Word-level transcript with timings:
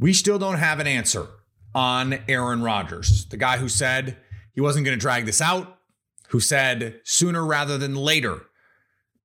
We 0.00 0.12
still 0.12 0.38
don't 0.38 0.58
have 0.58 0.78
an 0.78 0.86
answer 0.86 1.26
on 1.74 2.20
Aaron 2.28 2.62
Rodgers, 2.62 3.26
the 3.26 3.36
guy 3.36 3.56
who 3.56 3.68
said 3.68 4.16
he 4.52 4.60
wasn't 4.60 4.84
going 4.84 4.96
to 4.96 5.00
drag 5.00 5.26
this 5.26 5.40
out, 5.40 5.78
who 6.28 6.40
said 6.40 7.00
sooner 7.04 7.44
rather 7.44 7.78
than 7.78 7.96
later. 7.96 8.42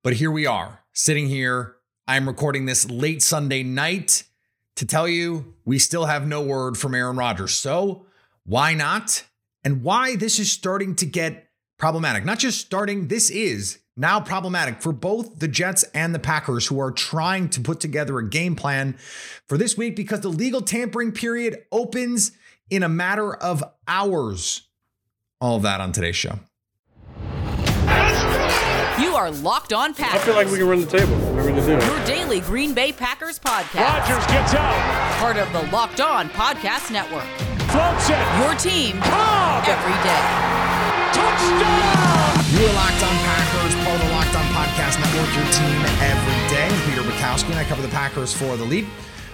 But 0.03 0.13
here 0.13 0.31
we 0.31 0.47
are, 0.47 0.79
sitting 0.91 1.27
here. 1.27 1.75
I'm 2.07 2.27
recording 2.27 2.65
this 2.65 2.89
late 2.89 3.21
Sunday 3.21 3.61
night 3.63 4.23
to 4.75 4.85
tell 4.85 5.07
you 5.07 5.53
we 5.63 5.77
still 5.79 6.05
have 6.05 6.27
no 6.27 6.41
word 6.41 6.77
from 6.77 6.95
Aaron 6.95 7.17
Rodgers. 7.17 7.53
So, 7.53 8.07
why 8.45 8.73
not? 8.73 9.23
And 9.63 9.83
why 9.83 10.15
this 10.15 10.39
is 10.39 10.51
starting 10.51 10.95
to 10.95 11.05
get 11.05 11.49
problematic. 11.77 12.25
Not 12.25 12.39
just 12.39 12.59
starting, 12.59 13.07
this 13.07 13.29
is 13.29 13.79
now 13.95 14.19
problematic 14.19 14.81
for 14.81 14.91
both 14.91 15.39
the 15.39 15.47
Jets 15.47 15.83
and 15.93 16.13
the 16.13 16.19
Packers, 16.19 16.67
who 16.67 16.79
are 16.79 16.91
trying 16.91 17.49
to 17.49 17.61
put 17.61 17.79
together 17.79 18.17
a 18.17 18.27
game 18.27 18.55
plan 18.55 18.97
for 19.47 19.57
this 19.57 19.77
week 19.77 19.95
because 19.95 20.21
the 20.21 20.29
legal 20.29 20.61
tampering 20.61 21.11
period 21.11 21.63
opens 21.71 22.31
in 22.69 22.83
a 22.83 22.89
matter 22.89 23.33
of 23.33 23.63
hours. 23.87 24.67
All 25.39 25.57
of 25.57 25.63
that 25.63 25.81
on 25.81 25.91
today's 25.91 26.15
show. 26.15 26.39
You 28.99 29.15
are 29.15 29.29
Locked 29.31 29.73
On 29.73 29.93
Packers. 29.93 30.21
I 30.21 30.23
feel 30.23 30.35
like 30.35 30.47
we 30.47 30.57
can 30.57 30.67
run 30.67 30.81
the 30.81 30.87
table. 30.87 31.15
Whatever 31.33 31.49
to 31.49 31.65
do. 31.65 31.85
Your 31.85 32.05
daily 32.05 32.39
Green 32.41 32.73
Bay 32.73 32.91
Packers 32.91 33.39
podcast. 33.39 33.81
Rodgers 33.81 34.25
gets 34.27 34.53
out. 34.53 35.17
Part 35.19 35.37
of 35.37 35.51
the 35.51 35.63
Locked 35.71 35.99
On 35.99 36.29
Podcast 36.29 36.91
Network. 36.91 37.25
Floats 37.69 38.09
it. 38.09 38.21
Your 38.39 38.53
team 38.55 39.01
Cobb. 39.01 39.65
every 39.67 39.97
day. 40.05 40.23
Touchdown. 41.13 42.45
You 42.53 42.65
are 42.67 42.73
Locked 42.73 43.03
On 43.03 43.15
Podcast 44.73 44.99
Network, 44.99 45.35
your 45.35 45.45
team 45.53 45.81
every 46.01 46.49
day. 46.49 46.67
I'm 46.67 46.89
Peter 46.89 47.03
Bukowski, 47.03 47.51
and 47.51 47.59
I 47.59 47.63
cover 47.63 47.83
the 47.83 47.89
Packers 47.89 48.33
for 48.33 48.57
the 48.57 48.63
Leap. 48.63 48.87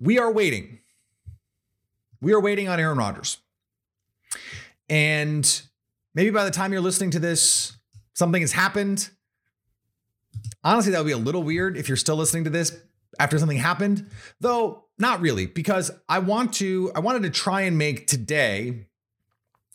We 0.00 0.18
are 0.18 0.30
waiting. 0.30 0.78
We 2.20 2.32
are 2.32 2.40
waiting 2.40 2.68
on 2.68 2.80
Aaron 2.80 2.98
Rodgers. 2.98 3.38
And 4.88 5.62
maybe 6.14 6.30
by 6.30 6.44
the 6.44 6.50
time 6.50 6.72
you're 6.72 6.80
listening 6.80 7.10
to 7.10 7.18
this, 7.18 7.76
something 8.14 8.40
has 8.40 8.52
happened. 8.52 9.10
Honestly, 10.64 10.92
that 10.92 10.98
would 10.98 11.06
be 11.06 11.12
a 11.12 11.18
little 11.18 11.42
weird 11.42 11.76
if 11.76 11.88
you're 11.88 11.96
still 11.96 12.16
listening 12.16 12.44
to 12.44 12.50
this 12.50 12.76
after 13.18 13.38
something 13.38 13.58
happened, 13.58 14.08
though 14.40 14.84
not 14.98 15.20
really, 15.20 15.46
because 15.46 15.90
I 16.08 16.18
want 16.18 16.54
to, 16.54 16.92
I 16.94 17.00
wanted 17.00 17.22
to 17.22 17.30
try 17.30 17.62
and 17.62 17.78
make 17.78 18.06
today, 18.06 18.86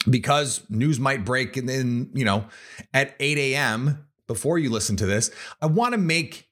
because 0.09 0.61
news 0.69 0.99
might 0.99 1.23
break 1.25 1.55
and 1.57 1.67
then, 1.67 2.09
you 2.13 2.25
know, 2.25 2.45
at 2.93 3.15
8 3.19 3.37
a.m. 3.37 4.05
before 4.27 4.59
you 4.59 4.69
listen 4.69 4.95
to 4.97 5.05
this, 5.05 5.31
I 5.61 5.67
want 5.67 5.93
to 5.93 5.97
make 5.97 6.49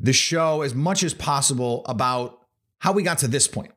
the 0.00 0.12
show 0.12 0.62
as 0.62 0.74
much 0.74 1.02
as 1.02 1.14
possible 1.14 1.84
about 1.86 2.43
how 2.84 2.92
we 2.92 3.02
got 3.02 3.16
to 3.16 3.26
this 3.26 3.48
point 3.48 3.72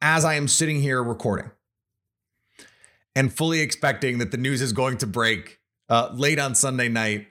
as 0.00 0.24
I 0.24 0.32
am 0.36 0.48
sitting 0.48 0.80
here 0.80 1.02
recording 1.02 1.50
and 3.14 3.30
fully 3.30 3.60
expecting 3.60 4.16
that 4.16 4.30
the 4.30 4.38
news 4.38 4.62
is 4.62 4.72
going 4.72 4.96
to 4.96 5.06
break 5.06 5.60
uh, 5.90 6.08
late 6.14 6.38
on 6.38 6.54
Sunday 6.54 6.88
night 6.88 7.26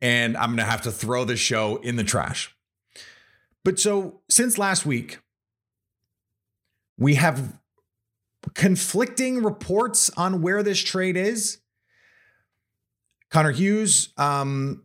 and 0.00 0.34
I'm 0.34 0.46
going 0.46 0.56
to 0.56 0.64
have 0.64 0.80
to 0.82 0.90
throw 0.90 1.26
the 1.26 1.36
show 1.36 1.76
in 1.76 1.96
the 1.96 2.04
trash. 2.04 2.56
But 3.66 3.78
so 3.78 4.22
since 4.30 4.56
last 4.56 4.86
week, 4.86 5.18
we 6.96 7.16
have 7.16 7.58
conflicting 8.54 9.42
reports 9.42 10.08
on 10.16 10.40
where 10.40 10.62
this 10.62 10.78
trade 10.78 11.18
is. 11.18 11.58
Connor 13.30 13.52
Hughes, 13.52 14.08
um, 14.16 14.84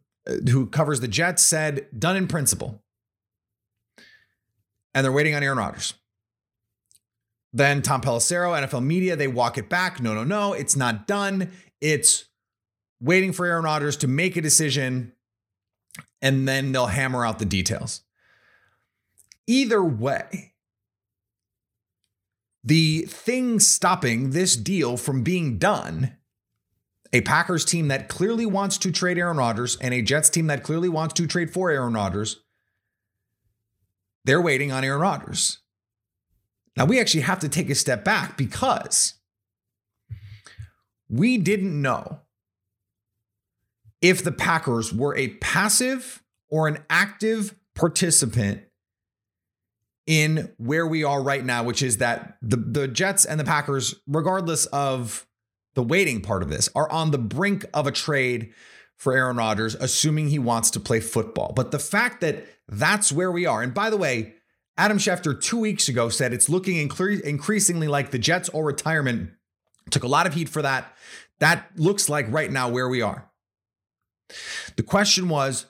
who 0.50 0.66
covers 0.66 1.00
the 1.00 1.07
Jets, 1.07 1.44
said 1.44 1.88
done 1.97 2.17
in 2.17 2.28
principle 2.28 2.84
and 4.97 5.06
they're 5.06 5.12
waiting 5.12 5.35
on 5.35 5.44
Aaron 5.44 5.59
Rodgers. 5.59 5.94
Then 7.53 7.84
Tom 7.84 8.02
Pelissero, 8.02 8.59
NFL 8.59 8.84
media, 8.84 9.16
they 9.16 9.28
walk 9.28 9.59
it 9.59 9.69
back. 9.69 10.02
No, 10.02 10.16
no, 10.16 10.24
no, 10.24 10.53
it's 10.53 10.75
not 10.75 11.06
done. 11.06 11.52
It's 11.80 12.25
waiting 13.00 13.31
for 13.31 13.46
Aaron 13.46 13.63
Rodgers 13.63 13.96
to 13.97 14.08
make 14.08 14.35
a 14.35 14.41
decision, 14.41 15.13
and 16.19 16.47
then 16.47 16.72
they'll 16.72 16.88
hammer 16.88 17.24
out 17.24 17.38
the 17.38 17.46
details. 17.46 18.02
Either 19.46 19.84
way, 19.84 20.53
the 22.64 23.02
thing 23.02 23.59
stopping 23.59 24.31
this 24.31 24.56
deal 24.56 24.97
from 24.97 25.22
being 25.22 25.59
done, 25.59 26.18
a 27.14 27.22
Packers 27.22 27.66
team 27.66 27.88
that 27.90 28.09
clearly 28.09 28.47
wants 28.47 28.79
to 28.79 28.91
trade 28.91 29.19
Aaron 29.19 29.38
Rodgers 29.38 29.78
and 29.79 29.94
a 29.94 30.02
Jets 30.02 30.31
team 30.31 30.47
that 30.47 30.64
clearly 30.64 30.90
wants 30.90 31.14
to 31.14 31.28
trade 31.28 31.53
for 31.53 31.69
Aaron 31.69 31.94
Rodgers, 31.94 32.41
they're 34.27 34.41
waiting 34.41 34.71
on 34.71 34.83
Aaron 34.83 35.01
Rodgers. 35.01 35.59
Now, 36.75 36.85
we 36.85 36.99
actually 36.99 37.21
have 37.21 37.39
to 37.39 37.49
take 37.49 37.69
a 37.69 37.75
step 37.75 38.03
back 38.03 38.38
because 38.38 39.15
we 41.09 41.38
didn't 41.38 41.81
know 41.81 42.19
if 44.01 44.23
the 44.23 44.31
Packers 44.31 44.93
were 44.93 45.16
a 45.16 45.29
passive 45.37 46.21
or 46.49 46.67
an 46.67 46.77
active 46.89 47.55
participant 47.73 48.63
in 50.05 50.53
where 50.57 50.85
we 50.85 51.03
are 51.03 51.23
right 51.23 51.43
now, 51.43 51.63
which 51.63 51.81
is 51.81 51.97
that 51.97 52.37
the, 52.41 52.57
the 52.57 52.87
Jets 52.87 53.25
and 53.25 53.39
the 53.39 53.45
Packers, 53.45 53.95
regardless 54.07 54.66
of 54.67 55.25
the 55.73 55.83
waiting 55.83 56.21
part 56.21 56.43
of 56.43 56.49
this, 56.49 56.69
are 56.75 56.89
on 56.91 57.11
the 57.11 57.17
brink 57.17 57.66
of 57.73 57.87
a 57.87 57.91
trade 57.91 58.53
for 58.97 59.13
Aaron 59.13 59.38
Rodgers, 59.38 59.75
assuming 59.75 60.28
he 60.28 60.40
wants 60.40 60.72
to 60.72 60.80
play 60.80 61.00
football. 61.00 61.53
But 61.56 61.72
the 61.72 61.80
fact 61.80 62.22
that 62.22 62.46
that's 62.68 63.12
where 63.12 63.31
we 63.31 63.46
are, 63.46 63.62
and 63.62 63.74
by 63.74 63.90
the 63.90 63.97
way, 63.97 64.34
Adam 64.78 64.97
Schefter 64.97 65.40
two 65.40 65.59
weeks 65.59 65.88
ago 65.88 66.09
said 66.09 66.34
it's 66.34 66.50
looking 66.50 66.78
increasingly 66.78 67.88
like 67.88 68.12
the 68.12 68.19
Jets 68.19 68.50
or 68.50 68.66
retirement. 68.66 69.31
Took 69.90 70.03
a 70.03 70.08
lot 70.08 70.28
of 70.28 70.34
heat 70.34 70.50
for 70.50 70.62
that. 70.62 70.94
That 71.40 71.68
looks 71.78 72.09
like 72.09 72.25
right 72.30 72.52
now 72.52 72.69
where 72.69 72.90
we 72.90 73.02
are. 73.02 73.31
The 74.75 74.84
question 74.84 75.29
was, 75.29 75.68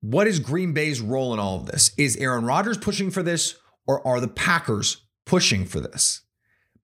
what 0.00 0.26
is 0.26 0.38
Green 0.38 0.74
Bay's 0.74 1.00
role 1.00 1.32
in 1.32 1.40
all 1.40 1.56
of 1.56 1.66
this? 1.66 1.92
Is 1.96 2.16
Aaron 2.18 2.44
Rodgers 2.44 2.76
pushing 2.76 3.10
for 3.10 3.22
this 3.22 3.56
or 3.86 4.06
are 4.06 4.20
the 4.20 4.28
Packers 4.28 5.02
pushing 5.24 5.64
for 5.64 5.80
this? 5.80 6.20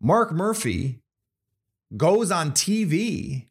Mark 0.00 0.32
Murphy 0.32 1.02
goes 1.96 2.30
on 2.30 2.52
TV 2.52 3.49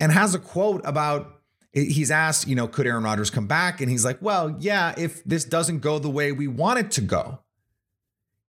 and 0.00 0.12
has 0.12 0.34
a 0.34 0.38
quote 0.38 0.82
about 0.84 1.36
he's 1.72 2.10
asked, 2.10 2.48
you 2.48 2.54
know, 2.54 2.66
could 2.66 2.86
Aaron 2.86 3.04
Rodgers 3.04 3.30
come 3.30 3.46
back? 3.46 3.80
And 3.80 3.90
he's 3.90 4.04
like, 4.04 4.20
well, 4.22 4.56
yeah, 4.58 4.94
if 4.96 5.22
this 5.24 5.44
doesn't 5.44 5.80
go 5.80 5.98
the 5.98 6.08
way 6.08 6.32
we 6.32 6.48
want 6.48 6.78
it 6.78 6.90
to 6.92 7.00
go. 7.00 7.40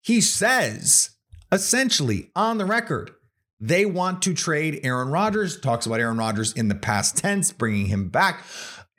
He 0.01 0.21
says, 0.21 1.11
essentially, 1.51 2.31
on 2.35 2.57
the 2.57 2.65
record, 2.65 3.11
they 3.59 3.85
want 3.85 4.21
to 4.21 4.33
trade 4.33 4.79
Aaron 4.83 5.09
Rodgers, 5.09 5.59
talks 5.59 5.85
about 5.85 5.99
Aaron 5.99 6.17
Rodgers 6.17 6.53
in 6.53 6.69
the 6.69 6.75
past 6.75 7.17
tense, 7.17 7.51
bringing 7.51 7.87
him 7.87 8.09
back, 8.09 8.45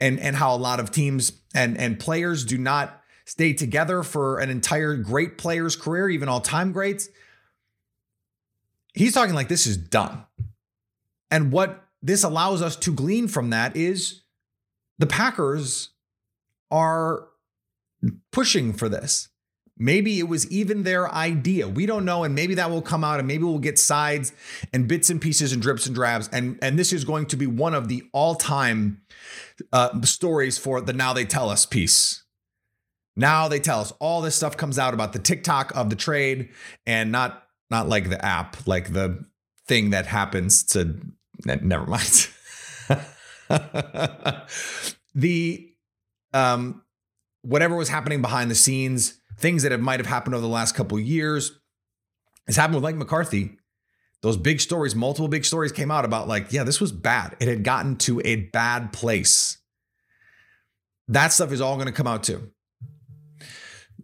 and, 0.01 0.21
and 0.21 0.37
how 0.37 0.55
a 0.55 0.59
lot 0.59 0.81
of 0.81 0.91
teams 0.91 1.33
and, 1.55 1.79
and 1.79 1.99
players 1.99 2.45
do 2.45 2.59
not 2.59 3.01
stay 3.25 3.53
together 3.53 4.03
for 4.03 4.39
an 4.39 4.51
entire 4.51 4.97
great 4.97 5.39
player's 5.39 5.77
career, 5.77 6.11
even 6.11 6.29
all 6.29 6.41
time 6.41 6.73
greats. 6.73 7.09
He's 8.93 9.15
talking 9.15 9.35
like 9.35 9.49
this 9.49 9.67
is 9.67 9.77
done. 9.77 10.25
And 11.31 11.53
what 11.53 11.88
this 12.03 12.25
allows 12.25 12.63
us 12.63 12.77
to 12.77 12.93
glean 12.93 13.29
from 13.29 13.51
that 13.51 13.77
is 13.77 14.23
the 14.99 15.07
Packers 15.07 15.91
are 16.71 17.29
pushing 18.33 18.73
for 18.73 18.89
this. 18.89 19.29
Maybe 19.81 20.19
it 20.19 20.29
was 20.29 20.51
even 20.51 20.83
their 20.83 21.09
idea. 21.13 21.69
We 21.69 21.87
don't 21.87 22.05
know, 22.05 22.25
and 22.25 22.35
maybe 22.35 22.55
that 22.57 22.69
will 22.69 22.83
come 22.83 23.05
out, 23.05 23.21
and 23.21 23.29
maybe 23.29 23.45
we'll 23.45 23.61
get 23.61 23.79
sides 23.79 24.33
and 24.73 24.89
bits 24.89 25.09
and 25.09 25.21
pieces 25.21 25.53
and 25.53 25.63
drips 25.63 25.87
and 25.87 25.95
drabs. 25.95 26.29
And 26.33 26.59
and 26.63 26.77
this 26.77 26.93
is 26.93 27.05
going 27.05 27.27
to 27.27 27.37
be 27.37 27.47
one 27.47 27.75
of 27.75 27.87
the 27.87 28.03
all-time 28.13 29.03
uh, 29.73 30.01
stories 30.03 30.59
for 30.59 30.81
the 30.81 30.93
Now 30.93 31.13
They 31.13 31.25
Tell 31.25 31.49
Us 31.49 31.65
piece. 31.65 32.25
Now 33.15 33.47
they 33.47 33.61
tell 33.61 33.81
us 33.81 33.93
all 34.01 34.21
this 34.21 34.35
stuff 34.35 34.57
comes 34.57 34.81
out 34.81 34.95
about 34.95 35.13
the 35.13 35.21
TikTok 35.21 35.73
of 35.77 35.91
the 35.91 35.97
trade, 35.97 36.49
and 36.85 37.13
not 37.13 37.45
not 37.71 37.89
like 37.89 38.11
the 38.11 38.25
app, 38.25 38.67
like 38.67 38.93
the 38.93 39.25
thing 39.69 39.91
that 39.91 40.07
happens 40.07 40.65
to 40.65 40.97
never 41.45 41.87
mind. 41.87 42.29
the 45.15 45.71
um 46.35 46.83
whatever 47.43 47.77
was 47.77 47.89
happening 47.89 48.21
behind 48.21 48.51
the 48.51 48.55
scenes 48.55 49.19
things 49.39 49.63
that 49.63 49.73
have 49.73 49.81
might 49.81 50.01
have 50.01 50.07
happened 50.07 50.35
over 50.35 50.43
the 50.43 50.49
last 50.49 50.75
couple 50.75 50.99
years. 50.99 51.59
has 52.47 52.57
happened 52.57 52.75
with 52.75 52.85
Mike 52.85 52.97
McCarthy. 52.97 53.57
Those 54.21 54.37
big 54.37 54.61
stories, 54.61 54.97
multiple 54.97 55.29
big 55.29 55.45
stories 55.45 55.71
came 55.71 55.93
out 55.93 56.05
about 56.05 56.27
like, 56.27 56.53
yeah, 56.53 56.65
this 56.65 56.81
was 56.81 56.91
bad. 56.91 57.37
It 57.39 57.47
had 57.47 57.63
gotten 57.63 57.97
to 57.99 58.21
a 58.25 58.37
bad 58.37 58.93
place. 58.93 59.59
That 61.07 61.33
stuff 61.33 61.53
is 61.53 61.61
all 61.61 61.77
going 61.77 61.87
to 61.87 61.93
come 61.93 62.09
out 62.09 62.25
too. 62.25 62.51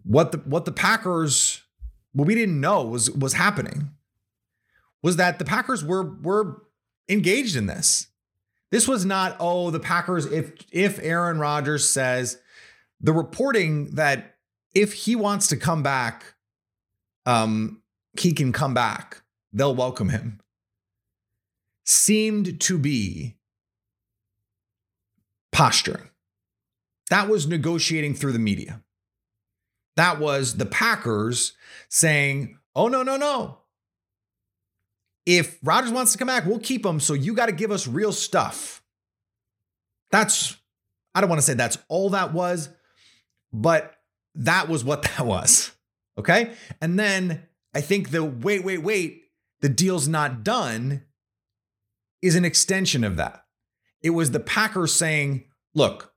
What 0.03 0.31
the 0.31 0.37
what 0.39 0.65
the 0.65 0.71
Packers 0.71 1.61
what 2.13 2.27
we 2.27 2.35
didn't 2.35 2.61
know 2.61 2.83
was 2.85 3.11
was 3.11 3.33
happening 3.33 3.89
was 5.03 5.17
that 5.17 5.37
the 5.37 5.45
Packers 5.45 5.83
were 5.83 6.15
were 6.21 6.63
engaged 7.09 7.55
in 7.55 7.67
this. 7.67 8.07
This 8.71 8.87
was 8.87 9.05
not 9.05 9.37
oh 9.39 9.71
the 9.71 9.79
Packers 9.79 10.25
if 10.25 10.53
if 10.71 10.99
Aaron 11.01 11.39
Rodgers 11.39 11.87
says 11.89 12.39
the 12.99 13.13
reporting 13.13 13.95
that 13.95 14.37
if 14.73 14.93
he 14.93 15.15
wants 15.15 15.47
to 15.47 15.57
come 15.57 15.83
back 15.83 16.35
um 17.25 17.81
he 18.19 18.33
can 18.33 18.51
come 18.51 18.73
back. 18.73 19.21
They'll 19.53 19.75
welcome 19.75 20.09
him. 20.09 20.41
Seemed 21.85 22.59
to 22.61 22.77
be 22.77 23.37
posturing. 25.51 26.09
That 27.09 27.29
was 27.29 27.47
negotiating 27.47 28.15
through 28.15 28.33
the 28.33 28.39
media. 28.39 28.81
That 29.95 30.19
was 30.19 30.57
the 30.57 30.65
Packers 30.65 31.53
saying, 31.87 32.57
oh, 32.75 32.87
no, 32.87 33.03
no, 33.03 33.15
no. 33.15 33.59
If 35.25 35.57
Rodgers 35.63 35.91
wants 35.91 36.11
to 36.11 36.17
come 36.17 36.27
back, 36.27 36.45
we'll 36.45 36.59
keep 36.59 36.85
him. 36.85 36.99
So 36.99 37.13
you 37.13 37.33
got 37.33 37.47
to 37.47 37.51
give 37.51 37.71
us 37.71 37.87
real 37.87 38.11
stuff. 38.11 38.83
That's, 40.11 40.55
I 41.13 41.21
don't 41.21 41.29
want 41.29 41.39
to 41.39 41.45
say 41.45 41.55
that's 41.55 41.77
all 41.87 42.11
that 42.11 42.33
was, 42.33 42.69
but 43.51 43.95
that 44.35 44.69
was 44.69 44.83
what 44.83 45.01
that 45.17 45.25
was. 45.25 45.71
Okay. 46.17 46.51
And 46.81 46.99
then 46.99 47.43
I 47.73 47.81
think 47.81 48.11
the 48.11 48.23
wait, 48.23 48.63
wait, 48.63 48.83
wait, 48.83 49.23
the 49.61 49.69
deal's 49.69 50.07
not 50.07 50.43
done 50.43 51.03
is 52.21 52.35
an 52.35 52.45
extension 52.45 53.03
of 53.03 53.17
that. 53.17 53.45
It 54.01 54.11
was 54.11 54.31
the 54.31 54.39
Packers 54.39 54.93
saying, 54.93 55.45
look, 55.73 56.13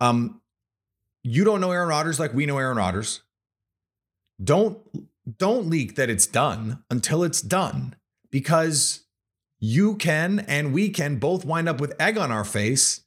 um, 0.00 0.40
you 1.22 1.44
don't 1.44 1.60
know 1.60 1.72
Aaron 1.72 1.88
Rodgers 1.88 2.20
like 2.20 2.32
we 2.32 2.46
know 2.46 2.58
Aaron 2.58 2.76
Rodgers. 2.76 3.22
Don't 4.42 4.78
don't 5.38 5.68
leak 5.68 5.96
that 5.96 6.10
it's 6.10 6.26
done 6.26 6.82
until 6.90 7.22
it's 7.22 7.40
done 7.40 7.96
because 8.30 9.04
you 9.58 9.96
can 9.96 10.40
and 10.40 10.72
we 10.72 10.90
can 10.90 11.16
both 11.16 11.44
wind 11.44 11.68
up 11.68 11.80
with 11.80 12.00
egg 12.00 12.16
on 12.18 12.30
our 12.30 12.44
face 12.44 13.02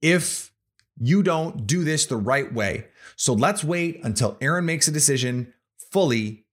if 0.00 0.52
you 0.98 1.22
don't 1.22 1.66
do 1.66 1.84
this 1.84 2.06
the 2.06 2.16
right 2.16 2.52
way. 2.52 2.86
So 3.16 3.32
let's 3.32 3.62
wait 3.62 4.00
until 4.02 4.36
Aaron 4.40 4.64
makes 4.64 4.88
a 4.88 4.92
decision 4.92 5.52
fully 5.90 6.44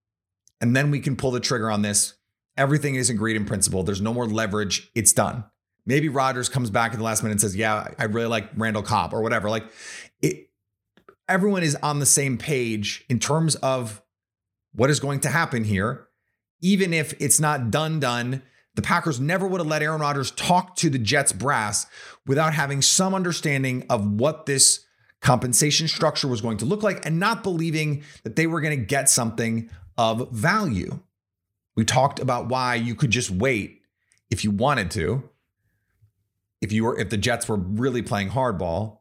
and 0.61 0.75
then 0.75 0.91
we 0.91 0.99
can 0.99 1.15
pull 1.15 1.31
the 1.31 1.39
trigger 1.39 1.71
on 1.71 1.81
this. 1.81 2.15
Everything 2.57 2.95
is 2.95 3.09
agreed 3.09 3.37
in 3.37 3.45
principle. 3.45 3.83
There's 3.83 4.01
no 4.01 4.13
more 4.13 4.27
leverage. 4.27 4.91
It's 4.93 5.13
done. 5.13 5.45
Maybe 5.85 6.09
Rodgers 6.09 6.49
comes 6.49 6.69
back 6.69 6.91
at 6.91 6.97
the 6.97 7.03
last 7.03 7.23
minute 7.23 7.33
and 7.33 7.41
says, 7.41 7.55
"Yeah, 7.55 7.87
I 7.97 8.03
really 8.03 8.27
like 8.27 8.49
Randall 8.55 8.83
Cobb" 8.83 9.13
or 9.13 9.21
whatever. 9.21 9.49
Like 9.49 9.63
it 10.21 10.49
everyone 11.27 11.63
is 11.63 11.75
on 11.77 11.99
the 11.99 12.05
same 12.05 12.37
page 12.37 13.05
in 13.09 13.17
terms 13.17 13.55
of 13.55 14.01
what 14.79 14.89
is 14.89 15.01
going 15.01 15.19
to 15.19 15.29
happen 15.29 15.65
here. 15.65 16.07
Even 16.61 16.93
if 16.93 17.13
it's 17.19 17.39
not 17.39 17.69
done, 17.69 17.99
done, 17.99 18.41
the 18.75 18.81
Packers 18.81 19.19
never 19.19 19.45
would 19.45 19.59
have 19.59 19.67
let 19.67 19.83
Aaron 19.83 19.99
Rodgers 19.99 20.31
talk 20.31 20.77
to 20.77 20.89
the 20.89 20.97
Jets 20.97 21.33
brass 21.33 21.85
without 22.25 22.53
having 22.53 22.81
some 22.81 23.13
understanding 23.13 23.85
of 23.89 24.09
what 24.13 24.45
this 24.45 24.85
compensation 25.21 25.89
structure 25.89 26.29
was 26.29 26.39
going 26.39 26.57
to 26.57 26.65
look 26.65 26.81
like 26.81 27.05
and 27.05 27.19
not 27.19 27.43
believing 27.43 28.03
that 28.23 28.37
they 28.37 28.47
were 28.47 28.61
going 28.61 28.79
to 28.79 28.85
get 28.85 29.09
something 29.09 29.69
of 29.97 30.31
value. 30.31 30.99
We 31.75 31.83
talked 31.83 32.21
about 32.21 32.47
why 32.47 32.75
you 32.75 32.95
could 32.95 33.11
just 33.11 33.29
wait 33.29 33.81
if 34.29 34.45
you 34.45 34.51
wanted 34.51 34.91
to. 34.91 35.29
If 36.61 36.71
you 36.71 36.85
were 36.85 36.97
if 36.97 37.09
the 37.09 37.17
Jets 37.17 37.49
were 37.49 37.57
really 37.57 38.01
playing 38.01 38.29
hardball 38.29 38.99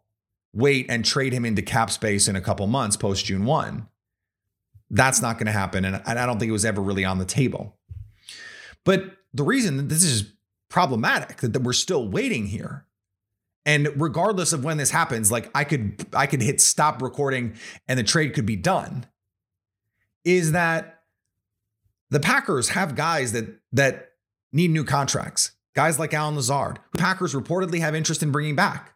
wait 0.52 0.86
and 0.88 1.04
trade 1.04 1.32
him 1.32 1.44
into 1.44 1.62
cap 1.62 1.90
space 1.90 2.26
in 2.26 2.34
a 2.34 2.40
couple 2.40 2.66
months 2.66 2.96
post 2.96 3.26
June 3.26 3.44
1. 3.44 3.86
That's 4.90 5.20
not 5.20 5.36
going 5.36 5.46
to 5.46 5.52
happen. 5.52 5.84
And 5.84 5.96
I 6.06 6.26
don't 6.26 6.38
think 6.38 6.48
it 6.48 6.52
was 6.52 6.64
ever 6.64 6.80
really 6.80 7.04
on 7.04 7.18
the 7.18 7.24
table. 7.24 7.76
But 8.84 9.04
the 9.34 9.44
reason 9.44 9.76
that 9.76 9.88
this 9.88 10.02
is 10.02 10.32
problematic, 10.70 11.38
that 11.38 11.62
we're 11.62 11.72
still 11.72 12.08
waiting 12.08 12.46
here, 12.46 12.86
and 13.66 13.88
regardless 14.00 14.54
of 14.54 14.64
when 14.64 14.78
this 14.78 14.90
happens, 14.90 15.30
like 15.30 15.50
I 15.54 15.64
could 15.64 16.06
I 16.14 16.26
could 16.26 16.40
hit 16.40 16.60
stop 16.60 17.02
recording 17.02 17.54
and 17.86 17.98
the 17.98 18.02
trade 18.02 18.32
could 18.32 18.46
be 18.46 18.56
done, 18.56 19.04
is 20.24 20.52
that 20.52 21.02
the 22.08 22.20
Packers 22.20 22.70
have 22.70 22.94
guys 22.94 23.32
that 23.32 23.60
that 23.72 24.12
need 24.52 24.70
new 24.70 24.84
contracts. 24.84 25.52
Guys 25.74 25.98
like 25.98 26.14
Allen 26.14 26.34
Lazard, 26.34 26.80
Packers 26.96 27.34
reportedly 27.34 27.80
have 27.80 27.94
interest 27.94 28.22
in 28.22 28.32
bringing 28.32 28.56
back. 28.56 28.94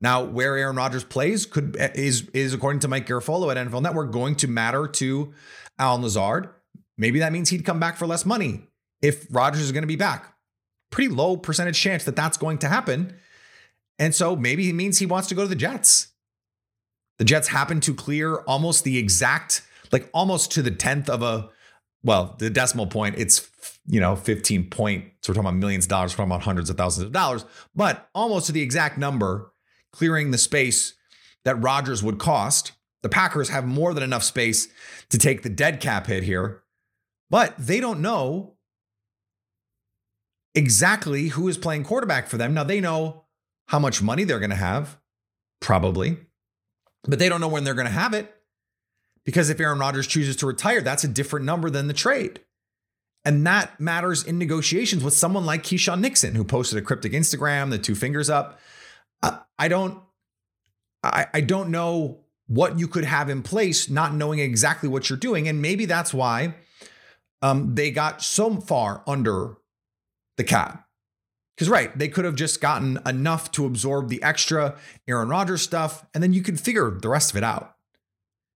Now, 0.00 0.22
where 0.22 0.56
Aaron 0.56 0.76
Rodgers 0.76 1.04
plays 1.04 1.44
could 1.44 1.76
is 1.94 2.28
is 2.32 2.54
according 2.54 2.80
to 2.80 2.88
Mike 2.88 3.06
Garafolo 3.06 3.50
at 3.54 3.56
NFL 3.56 3.82
Network 3.82 4.12
going 4.12 4.36
to 4.36 4.48
matter 4.48 4.86
to 4.86 5.32
Allen 5.78 6.02
Lazard. 6.02 6.50
Maybe 6.96 7.18
that 7.20 7.32
means 7.32 7.50
he'd 7.50 7.64
come 7.64 7.80
back 7.80 7.96
for 7.96 8.06
less 8.06 8.24
money 8.24 8.64
if 9.02 9.26
Rodgers 9.30 9.62
is 9.62 9.72
going 9.72 9.82
to 9.82 9.88
be 9.88 9.96
back. 9.96 10.34
Pretty 10.90 11.12
low 11.12 11.36
percentage 11.36 11.80
chance 11.80 12.04
that 12.04 12.16
that's 12.16 12.36
going 12.36 12.58
to 12.58 12.68
happen. 12.68 13.14
And 13.98 14.14
so 14.14 14.36
maybe 14.36 14.68
it 14.68 14.74
means 14.74 14.98
he 14.98 15.06
wants 15.06 15.28
to 15.28 15.34
go 15.34 15.42
to 15.42 15.48
the 15.48 15.56
Jets. 15.56 16.08
The 17.18 17.24
Jets 17.24 17.48
happen 17.48 17.80
to 17.80 17.94
clear 17.94 18.36
almost 18.42 18.84
the 18.84 18.96
exact, 18.98 19.62
like 19.90 20.08
almost 20.12 20.52
to 20.52 20.62
the 20.62 20.70
10th 20.70 21.08
of 21.08 21.22
a, 21.22 21.50
well, 22.04 22.36
the 22.38 22.48
decimal 22.48 22.86
point, 22.86 23.16
it's, 23.18 23.50
you 23.86 23.98
know, 24.00 24.14
15 24.14 24.70
point. 24.70 25.04
So 25.22 25.30
we're 25.30 25.34
talking 25.34 25.48
about 25.48 25.58
millions 25.58 25.86
of 25.86 25.88
dollars, 25.88 26.12
we're 26.12 26.18
talking 26.18 26.32
about 26.32 26.44
hundreds 26.44 26.70
of 26.70 26.76
thousands 26.76 27.06
of 27.06 27.12
dollars, 27.12 27.44
but 27.74 28.08
almost 28.14 28.46
to 28.46 28.52
the 28.52 28.62
exact 28.62 28.98
number 28.98 29.52
clearing 29.92 30.30
the 30.30 30.38
space 30.38 30.94
that 31.44 31.60
Rodgers 31.62 32.02
would 32.02 32.18
cost. 32.18 32.72
The 33.02 33.08
Packers 33.08 33.48
have 33.48 33.64
more 33.64 33.94
than 33.94 34.02
enough 34.02 34.24
space 34.24 34.68
to 35.10 35.18
take 35.18 35.42
the 35.42 35.48
dead 35.48 35.80
cap 35.80 36.06
hit 36.06 36.24
here, 36.24 36.62
but 37.30 37.54
they 37.58 37.80
don't 37.80 38.00
know 38.00 38.54
exactly 40.54 41.28
who 41.28 41.46
is 41.48 41.56
playing 41.56 41.84
quarterback 41.84 42.26
for 42.26 42.36
them. 42.36 42.54
Now 42.54 42.64
they 42.64 42.80
know 42.80 43.24
how 43.68 43.78
much 43.78 44.02
money 44.02 44.24
they're 44.24 44.40
going 44.40 44.50
to 44.50 44.56
have, 44.56 44.98
probably, 45.60 46.16
but 47.04 47.18
they 47.18 47.28
don't 47.28 47.40
know 47.40 47.48
when 47.48 47.64
they're 47.64 47.74
going 47.74 47.86
to 47.86 47.92
have 47.92 48.14
it. 48.14 48.34
Because 49.24 49.50
if 49.50 49.60
Aaron 49.60 49.78
Rodgers 49.78 50.06
chooses 50.06 50.36
to 50.36 50.46
retire, 50.46 50.80
that's 50.80 51.04
a 51.04 51.08
different 51.08 51.44
number 51.44 51.68
than 51.68 51.86
the 51.86 51.94
trade. 51.94 52.40
And 53.24 53.46
that 53.46 53.78
matters 53.78 54.24
in 54.24 54.38
negotiations 54.38 55.04
with 55.04 55.12
someone 55.12 55.44
like 55.44 55.62
Keisean 55.62 56.00
Nixon, 56.00 56.34
who 56.34 56.44
posted 56.44 56.78
a 56.78 56.82
cryptic 56.82 57.12
Instagram, 57.12 57.68
the 57.70 57.78
two 57.78 57.94
fingers 57.94 58.30
up. 58.30 58.58
I 59.22 59.68
don't 59.68 60.00
I, 61.02 61.26
I 61.34 61.40
don't 61.40 61.70
know 61.70 62.20
what 62.46 62.78
you 62.78 62.88
could 62.88 63.04
have 63.04 63.28
in 63.28 63.42
place, 63.42 63.90
not 63.90 64.14
knowing 64.14 64.38
exactly 64.38 64.88
what 64.88 65.08
you're 65.08 65.18
doing. 65.18 65.48
And 65.48 65.60
maybe 65.62 65.84
that's 65.84 66.14
why 66.14 66.54
um, 67.42 67.74
they 67.74 67.90
got 67.90 68.22
so 68.22 68.56
far 68.56 69.02
under 69.06 69.56
the 70.36 70.44
cap. 70.44 70.86
Because, 71.54 71.68
right, 71.68 71.96
they 71.98 72.08
could 72.08 72.24
have 72.24 72.36
just 72.36 72.60
gotten 72.60 73.00
enough 73.04 73.50
to 73.52 73.66
absorb 73.66 74.08
the 74.08 74.22
extra 74.22 74.76
Aaron 75.08 75.28
Rodgers 75.28 75.60
stuff, 75.60 76.06
and 76.14 76.22
then 76.22 76.32
you 76.32 76.40
could 76.40 76.60
figure 76.60 76.90
the 76.90 77.08
rest 77.08 77.32
of 77.32 77.36
it 77.36 77.42
out. 77.42 77.74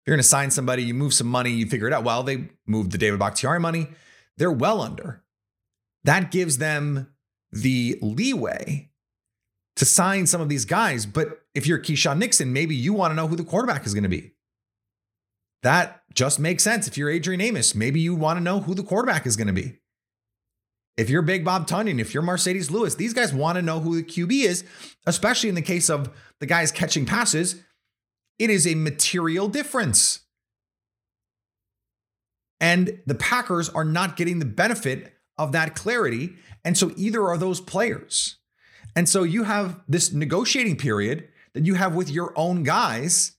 If 0.01 0.07
you're 0.07 0.15
going 0.15 0.21
to 0.21 0.27
sign 0.27 0.51
somebody, 0.51 0.83
you 0.83 0.93
move 0.93 1.13
some 1.13 1.27
money, 1.27 1.49
you 1.51 1.65
figure 1.65 1.87
it 1.87 1.93
out. 1.93 2.03
Well, 2.03 2.23
they 2.23 2.49
moved 2.67 2.91
the 2.91 2.97
David 2.97 3.19
Bakhtiari 3.19 3.59
money. 3.59 3.87
They're 4.37 4.51
well 4.51 4.81
under. 4.81 5.23
That 6.03 6.29
gives 6.29 6.57
them 6.57 7.13
the 7.51 7.97
leeway 8.01 8.88
to 9.79 9.86
sign 9.86 10.27
some 10.27 10.41
of 10.41 10.50
these 10.50 10.65
guys. 10.65 11.05
But 11.05 11.39
if 11.55 11.65
you're 11.65 11.79
Keisean 11.79 12.17
Nixon, 12.17 12.51
maybe 12.51 12.75
you 12.75 12.93
want 12.93 13.12
to 13.12 13.15
know 13.15 13.27
who 13.27 13.38
the 13.38 13.45
quarterback 13.45 13.86
is 13.86 13.93
going 13.93 14.03
to 14.03 14.09
be. 14.09 14.33
That 15.63 16.03
just 16.13 16.38
makes 16.38 16.63
sense. 16.63 16.86
If 16.86 16.98
you're 16.98 17.09
Adrian 17.09 17.39
Amos, 17.39 17.74
maybe 17.74 18.01
you 18.01 18.13
want 18.13 18.38
to 18.38 18.43
know 18.43 18.59
who 18.59 18.74
the 18.74 18.83
quarterback 18.83 19.25
is 19.25 19.38
going 19.38 19.48
to 19.48 19.53
be. 19.53 19.79
If 20.98 21.09
you're 21.09 21.21
Big 21.21 21.45
Bob 21.45 21.65
Tonyan, 21.65 22.01
if 22.01 22.13
you're 22.13 22.24
Marcedes 22.24 22.69
Lewis, 22.69 22.95
these 22.95 23.13
guys 23.13 23.33
want 23.33 23.55
to 23.55 23.62
know 23.62 23.79
who 23.79 23.95
the 23.95 24.03
QB 24.03 24.43
is, 24.43 24.65
especially 25.05 25.48
in 25.48 25.55
the 25.55 25.62
case 25.62 25.89
of 25.89 26.12
the 26.41 26.45
guys 26.45 26.74
catching 26.74 27.05
passes. 27.05 27.63
It 28.38 28.50
is 28.50 28.67
a 28.67 28.75
material 28.75 29.48
difference. 29.48 30.25
And 32.59 33.00
the 33.05 33.15
Packers 33.15 33.69
are 33.69 33.86
not 33.86 34.17
getting 34.17 34.39
the 34.39 34.45
benefit 34.45 35.13
of 35.38 35.53
that 35.53 35.74
clarity. 35.74 36.36
And 36.65 36.77
so 36.77 36.91
either 36.98 37.25
are 37.25 37.38
those 37.38 37.62
players. 37.62 38.38
And 38.96 39.08
so 39.08 39.24
you 39.24 39.43
have 39.43 39.81
this 39.88 40.12
negotiating 40.12 40.77
period 40.77 41.27
that 41.53 41.65
you 41.65 41.75
have 41.75 41.96
with 41.96 42.10
your 42.10 42.34
own 42.36 42.63
guys 42.63 43.34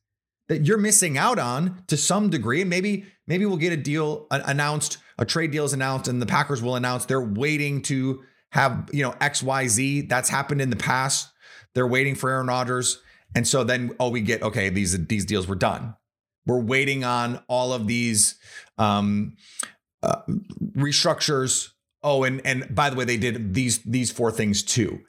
that 0.49 0.67
you're 0.67 0.79
missing 0.79 1.17
out 1.17 1.39
on 1.39 1.83
to 1.87 1.97
some 1.97 2.29
degree. 2.29 2.61
And 2.61 2.71
maybe 2.71 3.05
maybe 3.27 3.47
we'll 3.47 3.57
get 3.57 3.73
a 3.73 3.77
deal 3.77 4.27
announced, 4.31 4.99
a 5.19 5.25
trade 5.25 5.53
deal 5.53 5.65
is 5.65 5.73
announced, 5.73 6.09
and 6.09 6.21
the 6.21 6.27
Packers 6.27 6.63
will 6.63 6.77
announce 6.77 7.07
they're 7.07 7.21
waiting 7.21 7.83
to 7.83 8.23
have 8.51 8.91
you 8.93 9.03
know 9.03 9.15
X 9.21 9.43
Y 9.43 9.69
Z. 9.69 10.03
That's 10.03 10.29
happened 10.29 10.61
in 10.61 10.71
the 10.71 10.77
past. 10.77 11.31
They're 11.75 11.87
waiting 11.87 12.15
for 12.15 12.31
Aaron 12.31 12.49
Rodgers, 12.49 13.01
and 13.35 13.47
so 13.47 13.63
then 13.65 13.95
oh 14.01 14.11
we 14.11 14.21
get 14.21 14.43
okay 14.43 14.69
these 14.69 15.07
these 15.07 15.25
deals 15.25 15.47
were 15.47 15.55
done. 15.55 15.95
We're 16.47 16.61
waiting 16.61 17.05
on 17.05 17.43
all 17.49 17.73
of 17.73 17.87
these 17.87 18.35
um, 18.79 19.37
uh, 20.03 20.23
restructures. 20.77 21.69
Oh, 22.03 22.25
and 22.25 22.45
and 22.45 22.75
by 22.75 22.91
the 22.91 22.97
way, 22.97 23.05
they 23.05 23.19
did 23.19 23.55
these 23.55 23.79
these 23.85 24.11
four 24.11 24.33
things 24.33 24.63
too. 24.63 25.01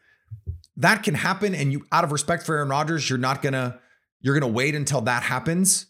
That 0.81 1.03
can 1.03 1.13
happen, 1.13 1.53
and 1.53 1.71
you, 1.71 1.85
out 1.91 2.03
of 2.03 2.11
respect 2.11 2.43
for 2.43 2.55
Aaron 2.55 2.69
Rodgers, 2.69 3.07
you're 3.07 3.19
not 3.19 3.43
gonna 3.43 3.79
you're 4.19 4.33
gonna 4.33 4.51
wait 4.51 4.73
until 4.73 5.01
that 5.01 5.21
happens 5.21 5.85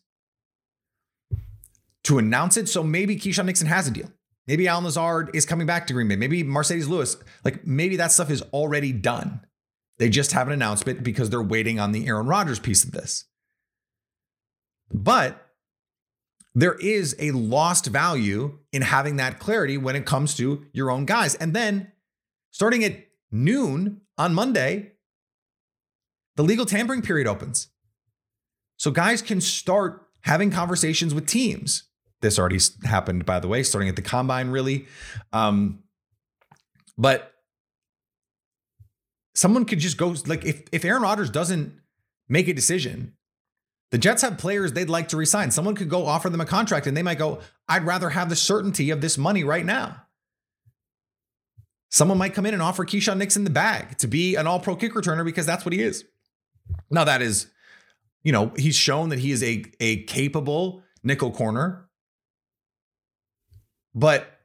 to 2.04 2.18
announce 2.18 2.58
it. 2.58 2.68
So 2.68 2.84
maybe 2.84 3.16
Keisean 3.16 3.46
Nixon 3.46 3.68
has 3.68 3.88
a 3.88 3.92
deal. 3.92 4.12
Maybe 4.48 4.68
Allen 4.68 4.84
Lazard 4.84 5.30
is 5.34 5.46
coming 5.46 5.66
back 5.66 5.88
to 5.88 5.94
Green 5.94 6.10
Bay. 6.10 6.18
Maybe 6.18 6.44
Marcedes 6.44 6.90
Lewis, 6.90 7.16
like 7.46 7.66
maybe 7.66 7.96
that 7.96 8.12
stuff 8.12 8.30
is 8.30 8.42
already 8.54 8.92
done. 8.92 9.40
They 9.98 10.10
just 10.10 10.34
haven't 10.34 10.54
announced 10.54 10.86
it 10.90 11.04
because 11.04 11.30
they're 11.30 11.42
waiting 11.42 11.80
on 11.80 11.94
the 11.94 12.08
Aaron 12.08 12.28
Rodgers 12.28 12.60
piece 12.60 12.84
of 12.84 12.92
this. 12.92 13.26
But 14.94 15.52
there 16.54 16.74
is 16.74 17.16
a 17.18 17.32
lost 17.32 17.86
value 17.86 18.60
in 18.74 18.82
having 18.82 19.16
that 19.18 19.40
clarity 19.40 19.78
when 19.78 19.96
it 19.96 20.06
comes 20.06 20.36
to 20.36 20.66
your 20.74 20.92
own 20.92 21.06
guys. 21.06 21.36
And 21.36 21.54
then 21.54 21.94
starting 22.50 22.84
at 22.84 22.98
noon 23.32 24.02
on 24.22 24.36
Monday, 24.36 24.92
the 26.36 26.44
legal 26.44 26.66
tampering 26.66 27.02
period 27.02 27.28
opens. 27.28 27.70
So 28.78 28.92
guys 28.92 29.20
can 29.22 29.42
start 29.42 30.08
having 30.22 30.52
conversations 30.52 31.14
with 31.14 31.26
teams. 31.26 31.84
This 32.22 32.38
already 32.38 32.60
happened, 32.84 33.26
by 33.26 33.40
the 33.40 33.48
way, 33.48 33.64
starting 33.64 33.90
at 33.90 33.96
the 33.96 34.04
combine, 34.04 34.50
really. 34.50 34.86
Um, 35.34 35.80
but 37.00 37.34
someone 39.34 39.66
could 39.66 39.80
just 39.80 39.98
go 39.98 40.16
like 40.28 40.46
if 40.46 40.64
if 40.72 40.86
Aaron 40.86 41.02
Rodgers 41.02 41.32
doesn't 41.32 41.74
make 42.30 42.48
a 42.48 42.54
decision, 42.54 43.14
the 43.90 43.98
Jets 43.98 44.22
have 44.22 44.38
players 44.38 44.74
they'd 44.74 44.88
like 44.88 45.08
to 45.10 45.18
resign. 45.18 45.50
Someone 45.50 45.74
could 45.74 45.90
go 45.90 46.06
offer 46.06 46.30
them 46.30 46.42
a 46.42 46.46
contract 46.46 46.86
and 46.86 46.96
they 46.96 47.02
might 47.02 47.18
go, 47.18 47.40
I'd 47.68 47.86
rather 47.86 48.12
have 48.12 48.30
the 48.30 48.36
certainty 48.36 48.92
of 48.92 49.02
this 49.02 49.18
money 49.18 49.44
right 49.44 49.66
now. 49.66 50.01
Someone 51.92 52.18
might 52.18 52.34
come 52.34 52.46
in 52.46 52.54
and 52.54 52.64
offer 52.64 52.86
Keisean 52.86 53.18
Nixon 53.18 53.44
the 53.44 53.50
bag 53.50 53.98
to 54.00 54.08
be 54.08 54.36
an 54.36 54.48
all 54.48 54.60
pro 54.60 54.76
kick 54.76 54.94
returner 54.94 55.24
because 55.24 55.46
that's 55.46 55.66
what 55.66 55.74
he 55.74 55.82
is. 55.82 56.04
Now, 56.90 57.04
that 57.04 57.22
is, 57.22 57.48
you 58.24 58.32
know, 58.32 58.54
he's 58.56 58.76
shown 58.76 59.10
that 59.10 59.20
he 59.20 59.32
is 59.32 59.44
a, 59.44 59.66
a 59.80 60.04
capable 60.04 60.84
nickel 61.04 61.32
corner 61.32 61.90
but 63.94 64.40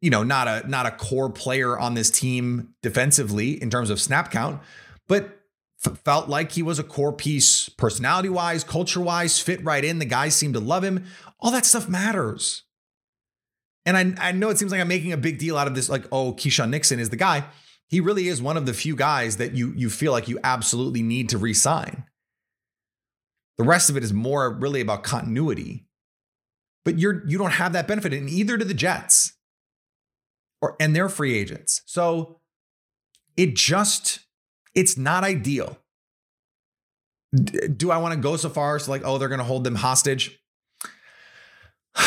you 0.00 0.10
know, 0.10 0.24
not 0.24 0.48
a 0.48 0.68
not 0.68 0.86
a 0.86 0.90
core 0.90 1.30
player 1.30 1.78
on 1.78 1.94
this 1.94 2.10
team 2.10 2.74
defensively 2.82 3.62
in 3.62 3.70
terms 3.70 3.88
of 3.88 4.00
snap 4.00 4.32
count, 4.32 4.60
but 5.06 5.42
f- 5.86 5.98
felt 5.98 6.28
like 6.28 6.52
he 6.52 6.62
was 6.62 6.80
a 6.80 6.84
core 6.84 7.12
piece 7.12 7.68
personality 7.68 8.28
wise, 8.28 8.64
culture 8.64 9.00
wise, 9.00 9.38
fit 9.38 9.64
right 9.64 9.84
in. 9.84 10.00
The 10.00 10.04
guys 10.04 10.34
seemed 10.34 10.54
to 10.54 10.60
love 10.60 10.82
him. 10.82 11.04
All 11.38 11.52
that 11.52 11.64
stuff 11.64 11.88
matters. 11.88 12.64
And 13.84 13.96
I, 13.96 14.28
I 14.28 14.32
know 14.32 14.48
it 14.50 14.58
seems 14.58 14.70
like 14.70 14.80
I'm 14.80 14.88
making 14.88 15.12
a 15.12 15.16
big 15.16 15.38
deal 15.38 15.58
out 15.58 15.66
of 15.66 15.74
this, 15.74 15.88
like, 15.88 16.06
oh, 16.12 16.34
Keisean 16.34 16.70
Nixon 16.70 17.00
is 17.00 17.10
the 17.10 17.16
guy. 17.16 17.44
He 17.88 18.00
really 18.00 18.28
is 18.28 18.40
one 18.40 18.56
of 18.56 18.64
the 18.64 18.72
few 18.72 18.96
guys 18.96 19.36
that 19.36 19.54
you 19.54 19.72
you 19.76 19.90
feel 19.90 20.12
like 20.12 20.28
you 20.28 20.38
absolutely 20.42 21.02
need 21.02 21.28
to 21.30 21.38
re-sign. 21.38 22.04
The 23.58 23.64
rest 23.64 23.90
of 23.90 23.96
it 23.96 24.04
is 24.04 24.12
more 24.12 24.50
really 24.50 24.80
about 24.80 25.02
continuity 25.02 25.86
but 26.84 26.98
you're 26.98 27.26
you 27.26 27.38
don't 27.38 27.52
have 27.52 27.72
that 27.72 27.86
benefit, 27.86 28.12
and 28.12 28.28
either 28.28 28.56
do 28.56 28.64
the 28.64 28.74
Jets, 28.74 29.32
or 30.60 30.76
and 30.80 30.94
they're 30.94 31.08
free 31.08 31.36
agents. 31.36 31.82
So 31.86 32.40
it 33.36 33.54
just 33.54 34.20
it's 34.74 34.96
not 34.96 35.24
ideal. 35.24 35.78
Do 37.34 37.90
I 37.90 37.96
want 37.96 38.14
to 38.14 38.20
go 38.20 38.36
so 38.36 38.50
far 38.50 38.76
as 38.76 38.88
like, 38.88 39.02
oh, 39.04 39.16
they're 39.18 39.28
to 39.38 39.44
hold 39.44 39.64
them 39.64 39.76
hostage? 39.76 40.38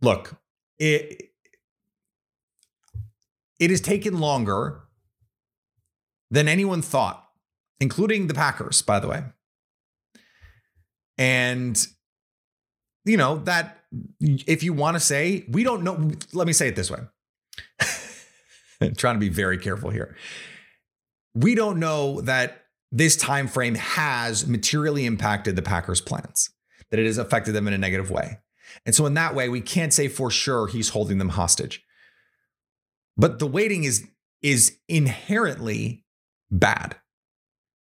Look, 0.00 0.34
it 0.78 1.30
it 3.58 3.70
has 3.70 3.80
taken 3.80 4.18
longer 4.18 4.82
than 6.30 6.48
anyone 6.48 6.82
thought, 6.82 7.26
including 7.80 8.26
the 8.26 8.34
Packers, 8.34 8.82
by 8.82 9.00
the 9.00 9.08
way. 9.08 9.24
And 11.18 11.86
you 13.04 13.16
know 13.16 13.38
that 13.38 13.84
if 14.20 14.62
you 14.62 14.72
want 14.72 14.96
to 14.96 15.00
say, 15.00 15.46
we 15.48 15.64
don't 15.64 15.82
know, 15.82 16.10
let 16.32 16.46
me 16.46 16.52
say 16.52 16.68
it 16.68 16.76
this 16.76 16.90
way. 16.90 17.00
trying 18.96 19.14
to 19.14 19.20
be 19.20 19.28
very 19.28 19.56
careful 19.56 19.90
here. 19.90 20.16
We 21.34 21.54
don't 21.54 21.78
know 21.78 22.20
that 22.22 22.64
this 22.92 23.16
time 23.16 23.48
frame 23.48 23.74
has 23.74 24.46
materially 24.46 25.06
impacted 25.06 25.56
the 25.56 25.62
Packers' 25.62 26.00
plans, 26.00 26.50
that 26.90 27.00
it 27.00 27.06
has 27.06 27.18
affected 27.18 27.52
them 27.52 27.66
in 27.66 27.74
a 27.74 27.78
negative 27.78 28.10
way. 28.10 28.38
And 28.84 28.94
so 28.94 29.06
in 29.06 29.14
that 29.14 29.34
way, 29.34 29.48
we 29.48 29.60
can't 29.60 29.92
say 29.92 30.08
for 30.08 30.30
sure 30.30 30.66
he's 30.66 30.90
holding 30.90 31.18
them 31.18 31.30
hostage. 31.30 31.84
But 33.16 33.38
the 33.38 33.46
waiting 33.46 33.84
is 33.84 34.06
is 34.42 34.78
inherently 34.88 36.04
bad. 36.50 36.96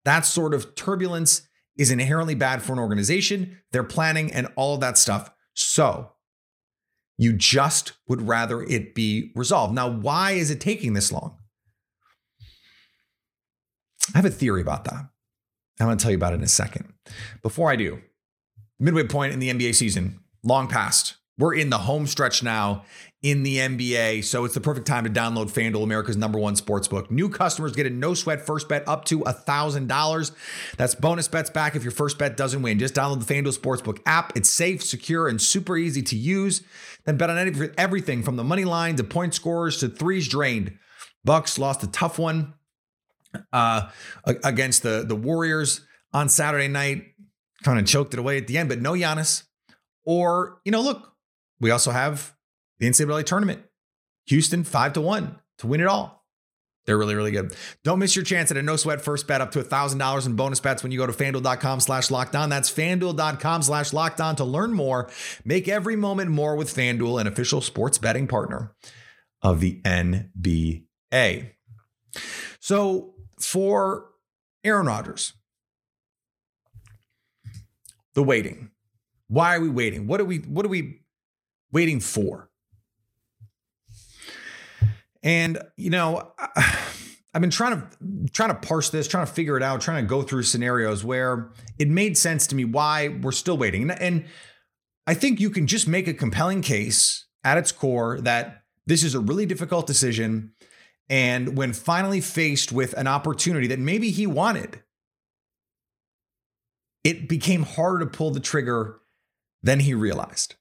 That 0.05 0.25
sort 0.25 0.55
of 0.55 0.75
turbulence 0.75 1.49
is 1.77 1.91
inherently 1.91 2.35
bad 2.35 2.63
for 2.63 2.73
an 2.73 2.79
organization, 2.79 3.59
their 3.73 3.83
planning 3.83 4.33
and 4.33 4.49
all 4.57 4.75
of 4.75 4.81
that 4.81 4.97
stuff. 4.97 5.31
So 5.55 6.13
you 7.19 7.33
just 7.33 7.93
would 8.09 8.23
rather 8.23 8.63
it 8.63 8.95
be 8.95 9.33
resolved. 9.35 9.75
Now, 9.75 9.89
why 9.89 10.33
is 10.33 10.51
it 10.51 10.61
taking 10.61 10.95
this 10.95 11.13
long? 11.13 11.37
I 14.15 14.19
have 14.19 14.25
a 14.25 14.31
theory 14.31 14.61
about 14.61 14.85
that. 14.85 15.09
I'm 15.81 15.87
going 15.87 15.99
to 15.99 16.03
tell 16.03 16.11
you 16.11 16.17
about 16.17 16.33
it 16.33 16.37
in 16.37 16.43
a 16.43 16.49
second. 16.49 16.93
Before 17.43 17.71
I 17.71 17.77
do, 17.77 18.01
midway 18.79 19.05
point 19.05 19.33
in 19.33 19.39
the 19.39 19.51
NBA 19.51 19.75
season, 19.75 20.21
long 20.45 20.69
past. 20.69 21.17
We're 21.37 21.55
in 21.55 21.71
the 21.71 21.79
home 21.79 22.07
stretch 22.07 22.45
now 22.45 22.85
in 23.21 23.43
the 23.43 23.57
NBA, 23.57 24.23
so 24.23 24.45
it's 24.45 24.55
the 24.55 24.61
perfect 24.61 24.87
time 24.87 25.05
to 25.05 25.11
download 25.11 25.51
FanDuel, 25.51 25.83
America's 25.83 26.17
number 26.17 26.39
one 26.39 26.55
sports 26.55 26.87
book. 26.87 27.11
New 27.11 27.29
customers 27.29 27.73
get 27.73 27.87
a 27.87 27.91
no 27.91 28.15
sweat 28.15 28.47
first 28.47 28.69
bet 28.69 28.87
up 28.87 29.05
to 29.07 29.21
$1,000. 29.21 30.33
That's 30.77 30.95
bonus 30.95 31.27
bets 31.27 31.51
back 31.51 31.75
if 31.75 31.83
your 31.83 31.91
first 31.91 32.19
bet 32.19 32.37
doesn't 32.37 32.63
win. 32.63 32.79
Just 32.79 32.95
download 32.95 33.27
the 33.27 33.35
FanDuel 33.35 33.59
Sportsbook 33.59 34.01
app. 34.07 34.37
It's 34.37 34.51
safe, 34.51 34.85
secure, 34.85 35.27
and 35.27 35.41
super 35.43 35.77
easy 35.77 36.03
to 36.03 36.17
use. 36.17 36.63
Then 37.05 37.17
bet 37.17 37.31
on 37.31 37.73
everything 37.79 38.23
from 38.23 38.37
the 38.37 38.45
money 38.45 38.65
line 38.65 38.95
to 38.97 39.05
point 39.05 39.35
scores 39.35 39.79
to 39.79 39.89
threes 39.89 40.29
drained. 40.29 40.77
Bucks 41.25 41.59
lost 41.59 41.83
a 41.83 41.89
tough 41.89 42.19
one 42.19 42.55
uh, 43.53 43.89
against 44.25 44.83
the, 44.83 45.05
the 45.07 45.17
Warriors 45.17 45.81
on 46.13 46.29
Saturday 46.29 46.69
night. 46.69 47.07
Kind 47.63 47.79
of 47.79 47.87
choked 47.87 48.13
it 48.13 48.21
away 48.21 48.37
at 48.37 48.47
the 48.47 48.59
end, 48.59 48.69
but 48.69 48.81
no 48.81 48.93
Giannis. 48.93 49.45
Or, 50.05 50.61
you 50.65 50.73
know, 50.73 50.83
look, 50.83 51.13
we 51.61 51.71
also 51.71 51.91
have 51.91 52.35
the 52.79 52.89
NCAA 52.89 53.25
tournament. 53.25 53.63
Houston 54.27 54.65
five 54.65 54.93
to 54.95 55.01
one 55.01 55.39
to 55.59 55.67
win 55.67 55.81
it 55.81 55.87
all. 55.87 56.25
They're 56.87 56.99
really, 56.99 57.15
really 57.15 57.31
good. 57.31 57.57
Don't 57.83 57.99
miss 57.99 58.15
your 58.15 58.25
chance 58.25 58.51
at 58.51 58.57
a 58.59 58.63
no 58.63 58.77
sweat 58.77 59.01
first 59.01 59.27
bet 59.27 59.41
up 59.41 59.53
to 59.53 59.63
$1,000 59.63 60.27
in 60.27 60.37
bonus 60.37 60.61
bets 60.61 60.83
when 60.83 60.93
you 60.93 60.99
go 60.99 61.07
to 61.07 61.13
fanduel.com 61.13 61.81
slash 61.81 62.11
locked 62.11 62.37
on. 62.37 62.51
That's 62.51 62.71
fanduel.com 62.71 63.63
slash 63.63 63.93
locked 63.93 64.21
on 64.21 64.37
to 64.37 64.45
learn 64.45 64.75
more. 64.75 65.09
Make 65.45 65.67
every 65.67 65.97
moment 65.97 66.31
more 66.31 66.57
with 66.57 66.75
Fanduel, 66.75 67.19
an 67.21 67.27
official 67.27 67.63
sports 67.63 67.97
betting 67.97 68.27
partner 68.27 68.75
of 69.41 69.61
the 69.61 69.81
NBA. 69.83 70.85
So 72.61 73.15
for 73.41 74.11
Aaron 74.63 74.87
Rodgers, 74.87 75.33
the 78.15 78.23
waiting. 78.23 78.71
Why 79.35 79.57
are 79.57 79.61
we 79.61 79.69
waiting? 79.69 80.07
What 80.07 80.21
are 80.21 80.25
we, 80.25 80.39
what 80.39 80.65
are 80.65 80.71
we 80.71 81.05
waiting 81.75 82.01
for. 82.01 82.49
And 85.23 85.59
you 85.77 85.91
know, 85.91 86.33
I've 86.39 87.41
been 87.41 87.51
trying 87.51 87.81
to 87.81 88.31
trying 88.33 88.51
to 88.51 88.55
parse 88.55 88.91
this, 88.91 89.09
trying 89.09 89.27
to 89.27 89.33
figure 89.33 89.57
it 89.57 89.63
out, 89.63 89.81
trying 89.81 90.03
to 90.03 90.09
go 90.09 90.23
through 90.23 90.45
scenarios 90.45 91.05
where 91.05 91.51
it 91.79 91.89
made 91.89 92.17
sense 92.17 92.47
to 92.47 92.55
me 92.55 92.65
why 92.65 93.09
we're 93.09 93.33
still 93.33 93.59
waiting. 93.59 93.91
And 93.91 94.25
I 95.07 95.15
think 95.15 95.41
you 95.41 95.51
can 95.51 95.67
just 95.67 95.89
make 95.89 96.07
a 96.07 96.15
compelling 96.15 96.63
case 96.63 97.27
at 97.43 97.59
its 97.59 97.73
core 97.73 98.21
that 98.21 98.63
this 98.87 99.03
is 99.03 99.15
a 99.15 99.21
really 99.21 99.45
difficult 99.45 99.87
decision. 99.87 100.53
And 101.11 101.57
when 101.57 101.73
finally 101.75 102.21
faced 102.21 102.73
with 102.73 102.95
an 102.95 103.07
opportunity 103.07 103.67
that 103.67 103.79
maybe 103.79 104.11
he 104.11 104.27
wanted, 104.27 104.83
it 107.03 107.29
became 107.29 107.65
harder 107.65 108.05
to 108.05 108.11
pull 108.11 108.31
the 108.31 108.41
trigger 108.41 109.01
than 109.65 109.81
he 109.81 109.95
realized. 109.95 110.55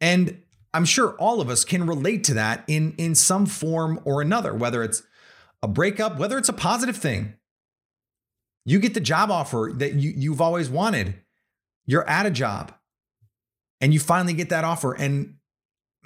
And 0.00 0.42
I'm 0.72 0.86
sure 0.86 1.12
all 1.18 1.40
of 1.40 1.50
us 1.50 1.64
can 1.64 1.86
relate 1.86 2.24
to 2.24 2.34
that 2.34 2.64
in, 2.66 2.94
in 2.96 3.14
some 3.14 3.44
form 3.44 4.00
or 4.04 4.22
another, 4.22 4.54
whether 4.54 4.82
it's 4.82 5.02
a 5.62 5.68
breakup, 5.68 6.18
whether 6.18 6.38
it's 6.38 6.48
a 6.48 6.54
positive 6.54 6.96
thing. 6.96 7.34
You 8.64 8.78
get 8.78 8.94
the 8.94 9.00
job 9.00 9.30
offer 9.30 9.70
that 9.76 9.94
you, 9.94 10.12
you've 10.16 10.40
always 10.40 10.70
wanted. 10.70 11.14
You're 11.84 12.08
at 12.08 12.24
a 12.24 12.30
job 12.30 12.72
and 13.80 13.92
you 13.92 14.00
finally 14.00 14.32
get 14.32 14.48
that 14.48 14.64
offer. 14.64 14.94
And 14.94 15.34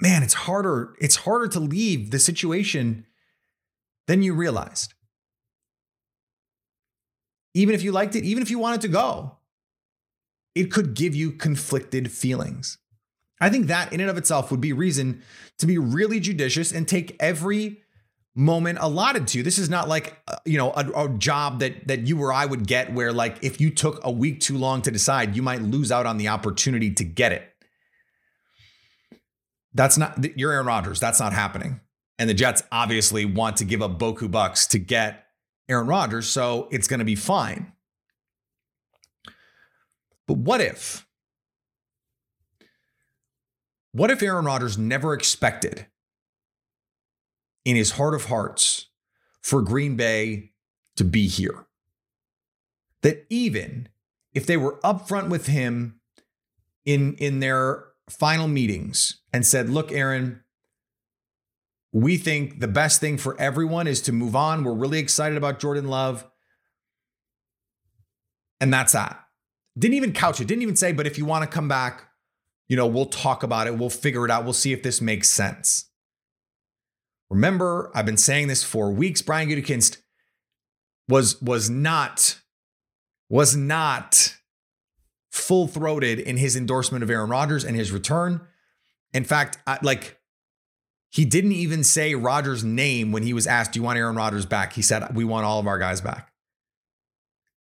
man, 0.01 0.21
it's 0.21 0.33
harder. 0.33 0.95
It's 0.99 1.15
harder 1.15 1.47
to 1.49 1.59
leave 1.61 2.11
the 2.11 2.19
situation 2.19 3.05
than 4.07 4.21
you 4.21 4.33
realized. 4.33 4.93
Even 7.53 7.73
if 7.73 7.83
you 7.83 7.93
liked 7.93 8.15
it, 8.15 8.25
even 8.25 8.43
if 8.43 8.51
you 8.51 8.59
wanted 8.59 8.81
to 8.81 8.89
go, 8.89 9.37
it 10.55 10.71
could 10.71 10.95
give 10.95 11.13
you 11.13 11.31
conflicted 11.31 12.11
feelings. 12.11 12.77
I 13.41 13.49
think 13.49 13.67
that 13.67 13.91
in 13.91 13.99
and 13.99 14.09
of 14.09 14.17
itself 14.17 14.49
would 14.49 14.61
be 14.61 14.73
reason 14.73 15.21
to 15.59 15.67
be 15.67 15.77
really 15.77 16.19
judicious 16.19 16.71
and 16.71 16.87
take 16.87 17.15
every 17.19 17.81
moment 18.33 18.77
allotted 18.81 19.27
to 19.27 19.37
you. 19.37 19.43
This 19.43 19.57
is 19.57 19.69
not 19.69 19.87
like 19.87 20.17
uh, 20.27 20.37
you 20.45 20.57
know 20.57 20.71
a, 20.71 21.05
a, 21.05 21.09
job 21.09 21.59
that 21.59 21.87
that 21.87 22.07
you 22.07 22.21
or 22.21 22.33
I 22.33 22.45
would 22.45 22.67
get 22.67 22.93
where 22.93 23.11
like 23.13 23.37
if 23.41 23.61
you 23.61 23.69
took 23.69 23.99
a 24.03 24.11
week 24.11 24.39
too 24.39 24.57
long 24.57 24.81
to 24.83 24.91
decide, 24.91 25.35
you 25.35 25.41
might 25.41 25.61
lose 25.61 25.91
out 25.91 26.05
on 26.05 26.17
the 26.17 26.29
opportunity 26.29 26.91
to 26.91 27.03
get 27.03 27.31
it. 27.31 27.49
That's 29.73 29.97
not 29.97 30.37
you're 30.37 30.51
Aaron 30.51 30.65
Rodgers. 30.65 30.99
That's 30.99 31.19
not 31.19 31.33
happening. 31.33 31.81
And 32.17 32.29
the 32.29 32.33
Jets 32.33 32.63
obviously 32.71 33.25
want 33.25 33.57
to 33.57 33.65
give 33.65 33.81
up 33.81 33.99
Boku 33.99 34.31
bucks 34.31 34.67
to 34.67 34.79
get 34.79 35.25
Aaron 35.67 35.87
Rodgers, 35.87 36.27
so 36.27 36.69
it's 36.71 36.87
going 36.87 36.99
to 36.99 37.05
be 37.05 37.15
fine. 37.15 37.73
But 40.27 40.37
what 40.37 40.61
if? 40.61 41.05
What 43.91 44.11
if 44.11 44.21
Aaron 44.21 44.45
Rodgers 44.45 44.77
never 44.77 45.13
expected 45.13 45.87
in 47.63 47.75
his 47.75 47.91
heart 47.91 48.13
of 48.13 48.25
hearts 48.25 48.89
for 49.41 49.61
Green 49.61 49.95
Bay 49.95 50.51
to 50.97 51.03
be 51.03 51.27
here? 51.27 51.67
That 53.03 53.25
even 53.29 53.89
if 54.33 54.45
they 54.45 54.57
were 54.57 54.79
upfront 54.83 55.29
with 55.29 55.47
him 55.47 56.01
in, 56.85 57.13
in 57.15 57.39
their 57.39 57.85
final 58.09 58.47
meetings 58.47 59.21
and 59.31 59.45
said, 59.45 59.69
look, 59.69 59.91
Aaron, 59.91 60.43
we 61.93 62.17
think 62.17 62.59
the 62.59 62.67
best 62.67 62.99
thing 62.99 63.17
for 63.17 63.39
everyone 63.39 63.87
is 63.87 64.01
to 64.01 64.11
move 64.11 64.35
on. 64.35 64.63
We're 64.63 64.73
really 64.73 64.99
excited 64.99 65.37
about 65.37 65.59
Jordan 65.59 65.87
Love. 65.87 66.25
And 68.59 68.73
that's 68.73 68.91
that. 68.91 69.24
Didn't 69.77 69.95
even 69.95 70.13
couch 70.13 70.39
it, 70.39 70.47
didn't 70.47 70.61
even 70.61 70.75
say, 70.75 70.91
but 70.91 71.05
if 71.05 71.17
you 71.17 71.25
want 71.25 71.43
to 71.43 71.49
come 71.53 71.67
back, 71.67 72.03
you 72.67 72.75
know, 72.75 72.87
we'll 72.87 73.05
talk 73.05 73.43
about 73.43 73.67
it. 73.67 73.77
We'll 73.77 73.89
figure 73.89 74.25
it 74.25 74.31
out. 74.31 74.43
We'll 74.43 74.53
see 74.53 74.73
if 74.73 74.81
this 74.83 75.01
makes 75.01 75.29
sense. 75.29 75.89
Remember, 77.29 77.91
I've 77.93 78.05
been 78.05 78.17
saying 78.17 78.47
this 78.47 78.63
for 78.63 78.91
weeks. 78.91 79.21
Brian 79.21 79.49
Gutekunst 79.49 79.97
was 81.07 81.41
was 81.41 81.69
not 81.69 82.39
was 83.29 83.55
not 83.55 84.37
full 85.31 85.67
throated 85.67 86.19
in 86.19 86.37
his 86.37 86.55
endorsement 86.55 87.03
of 87.03 87.09
Aaron 87.09 87.29
Rodgers 87.29 87.63
and 87.63 87.75
his 87.75 87.91
return. 87.91 88.41
In 89.13 89.23
fact, 89.23 89.57
I, 89.67 89.79
like 89.81 90.19
he 91.09 91.25
didn't 91.25 91.53
even 91.53 91.83
say 91.83 92.15
Rodgers' 92.15 92.63
name 92.63 93.11
when 93.11 93.23
he 93.23 93.33
was 93.33 93.47
asked, 93.47 93.73
"Do 93.73 93.79
you 93.79 93.83
want 93.83 93.97
Aaron 93.97 94.15
Rodgers 94.15 94.45
back?" 94.45 94.73
He 94.73 94.81
said, 94.81 95.15
"We 95.15 95.23
want 95.23 95.45
all 95.45 95.59
of 95.59 95.67
our 95.67 95.79
guys 95.79 96.01
back." 96.01 96.31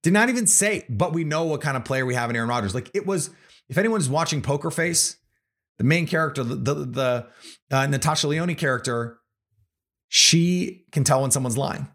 Did 0.04 0.14
not 0.14 0.30
even 0.30 0.48
say, 0.48 0.86
but 0.90 1.14
we 1.14 1.24
know 1.24 1.44
what 1.46 1.62
kind 1.62 1.78
of 1.78 1.86
player 1.86 2.06
we 2.06 2.16
have 2.16 2.30
in 2.30 2.36
Aaron 2.36 2.50
Rodgers. 2.50 2.74
Like 2.74 2.90
it 2.94 3.06
was, 3.06 3.30
if 3.70 3.78
anyone's 3.78 4.10
watching 4.10 4.42
Poker 4.42 4.72
Face, 4.72 5.18
the 5.78 5.84
main 5.84 6.08
character, 6.08 6.44
the 6.44 6.56
the, 6.56 6.74
the 6.74 7.28
uh, 7.70 7.88
Natasha 7.88 8.28
Lyonne 8.28 8.56
character, 8.56 9.20
she 10.10 10.86
can 10.92 11.04
tell 11.04 11.22
when 11.22 11.32
someone's 11.32 11.58
lying. 11.58 11.88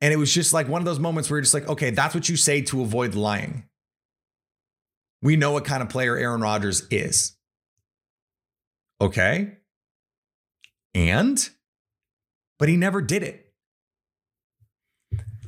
And 0.00 0.12
it 0.12 0.16
was 0.16 0.32
just 0.32 0.52
like 0.52 0.68
one 0.68 0.80
of 0.82 0.84
those 0.84 0.98
moments 0.98 1.30
where 1.30 1.38
you're 1.38 1.42
just 1.42 1.54
like, 1.54 1.68
okay, 1.68 1.90
that's 1.90 2.14
what 2.14 2.28
you 2.28 2.36
say 2.36 2.60
to 2.62 2.82
avoid 2.82 3.14
lying. 3.14 3.68
We 5.22 5.36
know 5.36 5.52
what 5.52 5.64
kind 5.64 5.82
of 5.82 5.88
player 5.88 6.16
Aaron 6.16 6.42
Rodgers 6.42 6.86
is. 6.90 7.36
Okay. 9.00 9.56
And, 10.94 11.48
but 12.58 12.68
he 12.68 12.76
never 12.76 13.00
did 13.00 13.22
it. 13.22 13.52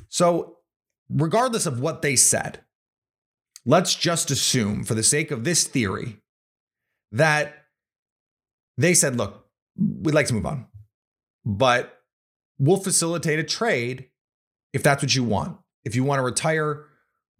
So 0.09 0.56
regardless 1.09 1.65
of 1.65 1.79
what 1.79 2.01
they 2.01 2.15
said, 2.15 2.61
let's 3.65 3.95
just 3.95 4.31
assume, 4.31 4.83
for 4.83 4.93
the 4.93 5.03
sake 5.03 5.31
of 5.31 5.43
this 5.43 5.65
theory, 5.65 6.17
that 7.11 7.65
they 8.77 8.93
said, 8.93 9.15
look, 9.15 9.47
we'd 9.77 10.15
like 10.15 10.27
to 10.27 10.33
move 10.33 10.45
on, 10.45 10.67
but 11.45 12.01
we'll 12.59 12.77
facilitate 12.77 13.39
a 13.39 13.43
trade 13.43 14.09
if 14.73 14.83
that's 14.83 15.03
what 15.03 15.15
you 15.15 15.23
want. 15.23 15.57
If 15.83 15.95
you 15.95 16.03
want 16.03 16.19
to 16.19 16.23
retire, 16.23 16.85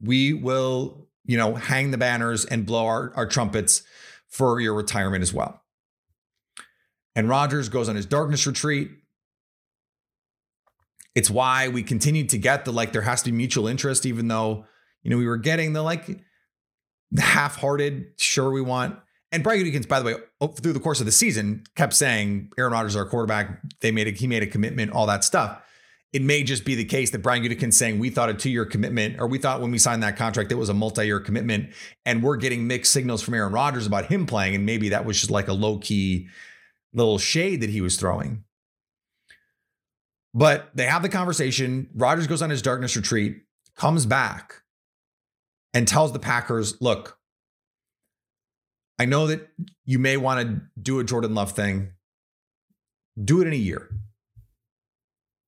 we 0.01 0.33
will, 0.33 1.07
you 1.25 1.37
know, 1.37 1.55
hang 1.55 1.91
the 1.91 1.97
banners 1.97 2.45
and 2.45 2.65
blow 2.65 2.85
our, 2.85 3.13
our 3.15 3.25
trumpets 3.25 3.83
for 4.27 4.59
your 4.59 4.73
retirement 4.73 5.21
as 5.21 5.33
well. 5.33 5.63
And 7.15 7.27
Rodgers 7.27 7.69
goes 7.69 7.89
on 7.89 7.95
his 7.95 8.05
darkness 8.05 8.45
retreat. 8.45 8.91
It's 11.15 11.29
why 11.29 11.67
we 11.67 11.83
continued 11.83 12.29
to 12.29 12.37
get 12.37 12.65
the 12.65 12.71
like 12.71 12.93
there 12.93 13.01
has 13.01 13.23
to 13.23 13.31
be 13.31 13.37
mutual 13.37 13.67
interest, 13.67 14.05
even 14.05 14.27
though 14.27 14.65
you 15.03 15.09
know 15.09 15.17
we 15.17 15.27
were 15.27 15.37
getting 15.37 15.73
the 15.73 15.81
like 15.81 16.21
half-hearted. 17.17 18.07
Sure, 18.17 18.51
we 18.51 18.61
want. 18.61 18.99
And 19.31 19.43
Brian 19.43 19.61
Gutekunst, 19.61 19.87
by 19.87 19.99
the 19.99 20.05
way, 20.05 20.15
through 20.61 20.73
the 20.73 20.79
course 20.79 20.99
of 20.99 21.05
the 21.05 21.11
season, 21.11 21.63
kept 21.75 21.93
saying 21.93 22.51
Aaron 22.57 22.71
Rodgers 22.71 22.93
is 22.93 22.95
our 22.95 23.05
quarterback. 23.05 23.59
They 23.81 23.91
made 23.91 24.07
a, 24.07 24.11
he 24.11 24.27
made 24.27 24.43
a 24.43 24.47
commitment, 24.47 24.91
all 24.91 25.05
that 25.07 25.23
stuff. 25.23 25.61
It 26.13 26.21
may 26.21 26.43
just 26.43 26.63
be 26.63 26.75
the 26.75 26.85
case 26.85 27.11
that 27.11 27.19
Brian 27.19 27.43
Gutekunst 27.43 27.73
saying 27.73 27.99
we 27.99 28.09
thought 28.09 28.29
a 28.29 28.33
two-year 28.33 28.65
commitment, 28.65 29.19
or 29.19 29.27
we 29.27 29.37
thought 29.37 29.59
when 29.59 29.71
we 29.71 29.77
signed 29.77 30.01
that 30.03 30.15
contract 30.15 30.51
it 30.51 30.55
was 30.55 30.69
a 30.69 30.73
multi-year 30.73 31.19
commitment, 31.19 31.71
and 32.05 32.23
we're 32.23 32.37
getting 32.37 32.67
mixed 32.67 32.93
signals 32.93 33.21
from 33.21 33.33
Aaron 33.33 33.51
Rodgers 33.51 33.85
about 33.85 34.05
him 34.05 34.25
playing, 34.25 34.55
and 34.55 34.65
maybe 34.65 34.89
that 34.89 35.03
was 35.03 35.19
just 35.19 35.31
like 35.31 35.49
a 35.49 35.53
low-key 35.53 36.29
little 36.93 37.17
shade 37.17 37.59
that 37.61 37.69
he 37.69 37.81
was 37.81 37.97
throwing. 37.97 38.45
But 40.37 40.69
they 40.75 40.85
have 40.85 41.01
the 41.01 41.09
conversation. 41.09 41.89
Rodgers 41.95 42.27
goes 42.27 42.43
on 42.43 42.51
his 42.51 42.61
darkness 42.61 42.95
retreat, 42.95 43.41
comes 43.75 44.05
back, 44.05 44.61
and 45.73 45.87
tells 45.87 46.13
the 46.13 46.19
Packers, 46.19 46.79
look, 46.79 47.17
I 48.99 49.05
know 49.05 49.25
that 49.25 49.49
you 49.83 49.97
may 49.97 50.15
want 50.15 50.47
to 50.47 50.61
do 50.79 50.99
a 50.99 51.03
Jordan 51.03 51.33
Love 51.33 51.53
thing. 51.53 51.93
Do 53.19 53.41
it 53.41 53.47
in 53.47 53.53
a 53.53 53.55
year. 53.55 53.89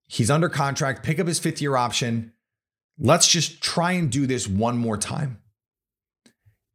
He's 0.08 0.32
under 0.32 0.50
contract, 0.50 1.04
pick 1.04 1.20
up 1.20 1.28
his 1.28 1.38
fifth 1.38 1.62
year 1.62 1.76
option. 1.76 2.34
Let's 2.98 3.28
just 3.28 3.62
try 3.62 3.92
and 3.92 4.12
do 4.12 4.26
this 4.26 4.48
one 4.48 4.80
more 4.80 4.98
time. 4.98 5.40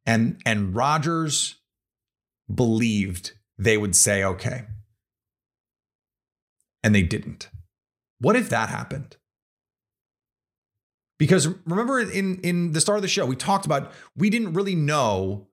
And 0.06 0.40
and 0.46 0.72
Rodgers 0.72 1.56
believed 2.52 3.32
they 3.58 3.76
would 3.76 3.96
say 3.96 4.22
okay. 4.22 4.66
And 6.84 6.94
they 6.94 7.02
didn't. 7.02 7.48
What 8.20 8.36
if 8.36 8.48
that 8.50 8.68
happened? 8.68 9.16
Because 11.18 11.48
remember 11.64 12.00
in, 12.00 12.40
in 12.40 12.72
the 12.72 12.80
start 12.80 12.98
of 12.98 13.02
the 13.02 13.08
show, 13.08 13.24
we 13.26 13.36
talked 13.36 13.66
about 13.66 13.92
we 14.16 14.30
didn't 14.30 14.54
really 14.54 14.74
know 14.74 15.48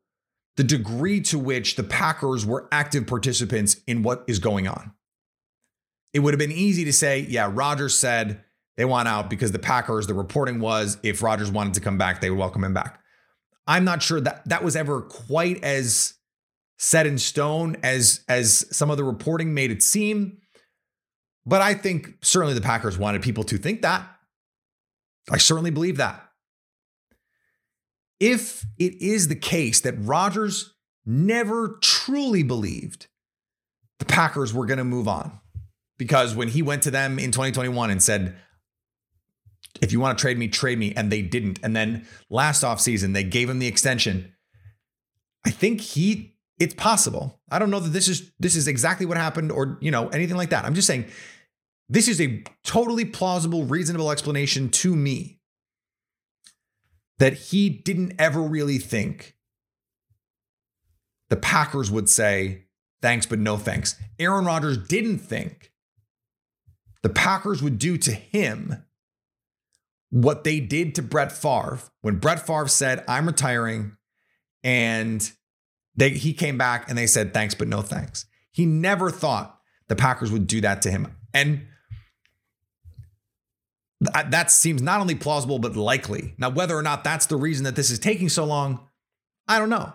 the 0.57 0.63
degree 0.63 1.21
to 1.21 1.39
which 1.39 1.75
the 1.75 1.83
Packers 1.83 2.45
were 2.45 2.67
active 2.71 3.07
participants 3.07 3.77
in 3.87 4.03
what 4.03 4.23
is 4.27 4.39
going 4.39 4.67
on. 4.67 4.91
It 6.13 6.19
would 6.19 6.33
have 6.33 6.39
been 6.39 6.51
easy 6.51 6.83
to 6.85 6.93
say, 6.93 7.19
yeah, 7.19 7.49
Rodgers 7.51 7.97
said 7.97 8.43
they 8.75 8.85
want 8.85 9.07
out 9.07 9.29
because 9.29 9.51
the 9.51 9.59
Packers, 9.59 10.07
the 10.07 10.13
reporting 10.13 10.59
was 10.59 10.97
if 11.03 11.23
Rodgers 11.23 11.51
wanted 11.51 11.75
to 11.75 11.79
come 11.79 11.97
back, 11.97 12.19
they 12.19 12.29
would 12.29 12.39
welcome 12.39 12.63
him 12.63 12.73
back. 12.73 12.99
I'm 13.67 13.85
not 13.85 14.01
sure 14.01 14.19
that 14.19 14.47
that 14.49 14.63
was 14.63 14.75
ever 14.75 15.01
quite 15.01 15.63
as 15.63 16.15
set 16.77 17.05
in 17.05 17.17
stone 17.17 17.77
as 17.83 18.21
as 18.27 18.65
some 18.75 18.89
of 18.89 18.97
the 18.97 19.03
reporting 19.03 19.53
made 19.53 19.71
it 19.71 19.83
seem. 19.83 20.39
But 21.45 21.61
I 21.61 21.73
think 21.73 22.17
certainly 22.21 22.53
the 22.53 22.61
Packers 22.61 22.97
wanted 22.97 23.21
people 23.21 23.43
to 23.45 23.57
think 23.57 23.81
that. 23.81 24.07
I 25.29 25.37
certainly 25.37 25.71
believe 25.71 25.97
that. 25.97 26.27
If 28.19 28.65
it 28.77 29.01
is 29.01 29.27
the 29.27 29.35
case 29.35 29.81
that 29.81 29.95
Rodgers 29.97 30.73
never 31.05 31.79
truly 31.81 32.43
believed 32.43 33.07
the 33.97 34.05
Packers 34.05 34.53
were 34.53 34.65
going 34.65 34.77
to 34.77 34.83
move 34.83 35.07
on, 35.07 35.39
because 35.97 36.35
when 36.35 36.47
he 36.47 36.61
went 36.61 36.83
to 36.83 36.91
them 36.91 37.17
in 37.17 37.31
2021 37.31 37.89
and 37.89 38.01
said, 38.01 38.35
if 39.81 39.91
you 39.91 39.99
want 39.99 40.17
to 40.17 40.21
trade 40.21 40.37
me, 40.37 40.47
trade 40.47 40.77
me, 40.77 40.93
and 40.95 41.11
they 41.11 41.21
didn't. 41.21 41.59
And 41.63 41.75
then 41.75 42.05
last 42.29 42.63
offseason, 42.63 43.13
they 43.13 43.23
gave 43.23 43.49
him 43.49 43.59
the 43.59 43.67
extension. 43.67 44.33
I 45.45 45.49
think 45.49 45.81
he 45.81 46.30
it's 46.61 46.75
possible. 46.75 47.39
I 47.49 47.57
don't 47.57 47.71
know 47.71 47.79
that 47.79 47.89
this 47.89 48.07
is 48.07 48.31
this 48.39 48.55
is 48.55 48.67
exactly 48.67 49.07
what 49.07 49.17
happened 49.17 49.51
or, 49.51 49.79
you 49.81 49.89
know, 49.89 50.09
anything 50.09 50.37
like 50.37 50.51
that. 50.51 50.63
I'm 50.63 50.75
just 50.75 50.85
saying 50.85 51.05
this 51.89 52.07
is 52.07 52.21
a 52.21 52.43
totally 52.63 53.03
plausible, 53.03 53.63
reasonable 53.63 54.11
explanation 54.11 54.69
to 54.69 54.95
me 54.95 55.39
that 57.17 57.33
he 57.33 57.67
didn't 57.67 58.13
ever 58.19 58.41
really 58.41 58.77
think 58.77 59.35
the 61.31 61.35
Packers 61.35 61.89
would 61.89 62.07
say 62.07 62.65
thanks 63.01 63.25
but 63.25 63.39
no 63.39 63.57
thanks. 63.57 63.95
Aaron 64.19 64.45
Rodgers 64.45 64.77
didn't 64.77 65.17
think 65.17 65.71
the 67.01 67.09
Packers 67.09 67.63
would 67.63 67.79
do 67.79 67.97
to 67.97 68.11
him 68.11 68.85
what 70.11 70.43
they 70.43 70.59
did 70.59 70.93
to 70.93 71.01
Brett 71.01 71.31
Favre 71.31 71.79
when 72.01 72.17
Brett 72.17 72.45
Favre 72.45 72.67
said, 72.67 73.03
I'm 73.07 73.25
retiring 73.25 73.97
and 74.63 75.31
they, 75.95 76.11
he 76.11 76.33
came 76.33 76.57
back 76.57 76.89
and 76.89 76.97
they 76.97 77.07
said 77.07 77.33
thanks, 77.33 77.53
but 77.53 77.67
no 77.67 77.81
thanks. 77.81 78.25
He 78.51 78.65
never 78.65 79.09
thought 79.11 79.59
the 79.87 79.95
Packers 79.95 80.31
would 80.31 80.47
do 80.47 80.61
that 80.61 80.81
to 80.83 80.91
him. 80.91 81.15
And 81.33 81.67
that 84.01 84.49
seems 84.49 84.81
not 84.81 84.99
only 84.99 85.15
plausible, 85.15 85.59
but 85.59 85.75
likely. 85.75 86.33
Now, 86.37 86.49
whether 86.49 86.75
or 86.75 86.81
not 86.81 87.03
that's 87.03 87.27
the 87.27 87.35
reason 87.35 87.65
that 87.65 87.75
this 87.75 87.91
is 87.91 87.99
taking 87.99 88.29
so 88.29 88.45
long, 88.45 88.87
I 89.47 89.59
don't 89.59 89.69
know. 89.69 89.93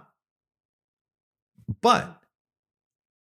But 1.80 2.22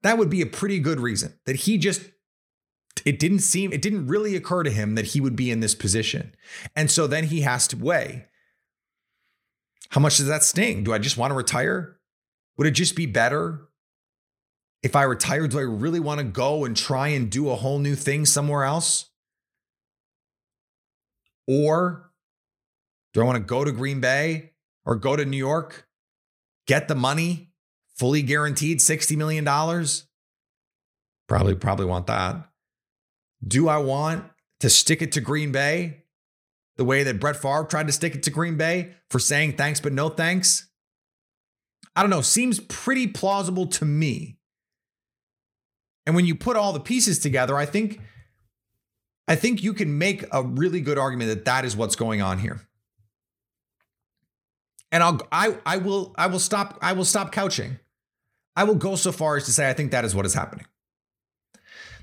that 0.04 0.18
would 0.18 0.30
be 0.30 0.42
a 0.42 0.46
pretty 0.46 0.80
good 0.80 1.00
reason 1.00 1.34
that 1.46 1.56
he 1.56 1.78
just 1.78 2.04
it 3.06 3.20
didn't 3.20 3.40
seem 3.40 3.74
it 3.74 3.82
didn't 3.82 4.08
really 4.08 4.36
occur 4.36 4.64
to 4.64 4.70
him 4.70 4.96
that 4.96 5.08
he 5.08 5.20
would 5.20 5.36
be 5.36 5.50
in 5.50 5.60
this 5.60 5.74
position. 5.74 6.36
And 6.76 6.92
so 6.92 7.08
then 7.08 7.26
he 7.26 7.42
has 7.42 7.68
to 7.70 7.78
weigh 7.78 8.28
how 9.90 10.02
much 10.02 10.18
does 10.18 10.28
that 10.28 10.44
sting? 10.44 10.84
Do 10.84 10.94
I 10.94 11.00
just 11.00 11.18
want 11.18 11.32
to 11.32 11.36
retire? 11.36 11.98
Would 12.58 12.68
it 12.68 12.72
just 12.72 12.96
be 12.96 13.06
better 13.06 13.68
if 14.82 14.96
I 14.96 15.04
retire? 15.04 15.48
Do 15.48 15.60
I 15.60 15.64
really 15.64 16.00
want 16.00 16.20
to 16.20 16.24
go 16.24 16.66
and 16.66 16.76
try 16.76 17.10
and 17.10 17.30
do 17.30 17.50
a 17.50 17.56
whole 17.56 17.80
new 17.80 17.96
thing 17.96 18.26
somewhere 18.26 18.64
else? 18.64 19.10
Or 21.48 22.12
do 23.14 23.22
I 23.22 23.24
want 23.24 23.38
to 23.38 23.44
go 23.44 23.64
to 23.64 23.72
Green 23.72 24.00
Bay 24.00 24.52
or 24.86 24.96
go 24.96 25.16
to 25.16 25.26
New 25.26 25.38
York, 25.38 25.88
get 26.68 26.88
the 26.88 26.96
money, 26.96 27.52
fully 27.96 28.22
guaranteed 28.22 28.80
$60 28.80 29.16
million? 29.16 29.46
Probably, 31.28 31.56
probably 31.56 31.86
want 31.86 32.08
that. 32.08 32.50
Do 33.46 33.68
I 33.68 33.78
want 33.78 34.26
to 34.60 34.70
stick 34.70 35.02
it 35.02 35.12
to 35.14 35.22
Green 35.22 35.52
Bay 35.52 36.04
the 36.78 36.86
way 36.86 37.04
that 37.04 37.20
Brett 37.20 37.38
Favre 37.38 37.66
tried 37.66 37.88
to 37.88 37.94
stick 37.94 38.16
it 38.16 38.24
to 38.24 38.32
Green 38.32 38.58
Bay 38.58 38.92
for 39.10 39.20
saying 39.20 39.54
thanks 39.54 39.80
but 39.80 39.94
no 39.94 40.10
thanks? 40.10 40.68
I 41.96 42.02
don't 42.02 42.10
know. 42.10 42.22
Seems 42.22 42.60
pretty 42.60 43.08
plausible 43.08 43.68
to 43.68 43.86
me. 43.86 44.38
And 46.06 46.16
when 46.16 46.26
you 46.26 46.36
put 46.36 46.58
all 46.58 46.74
the 46.74 46.80
pieces 46.80 47.20
together, 47.20 47.58
I 47.58 47.66
think 47.66 48.00
I 49.28 49.36
think 49.36 49.64
you 49.64 49.74
can 49.74 49.98
make 49.98 50.24
a 50.32 50.44
really 50.44 50.82
good 50.82 50.98
argument 50.98 51.30
that 51.30 51.46
that 51.46 51.66
is 51.66 51.76
what's 51.76 51.96
going 51.96 52.22
on 52.22 52.40
here. 52.40 52.62
And 54.92 55.02
I'll 55.02 55.20
I 55.32 55.58
I 55.66 55.78
will 55.78 56.14
I 56.18 56.28
will 56.28 56.40
stop 56.40 56.78
I 56.82 56.94
will 56.94 57.06
stop 57.06 57.32
couching. 57.32 57.80
I 58.56 58.66
will 58.66 58.76
go 58.76 58.96
so 58.96 59.12
far 59.12 59.36
as 59.36 59.46
to 59.46 59.52
say 59.52 59.70
I 59.70 59.74
think 59.74 59.92
that 59.92 60.06
is 60.06 60.14
what 60.14 60.26
is 60.26 60.34
happening. 60.34 60.66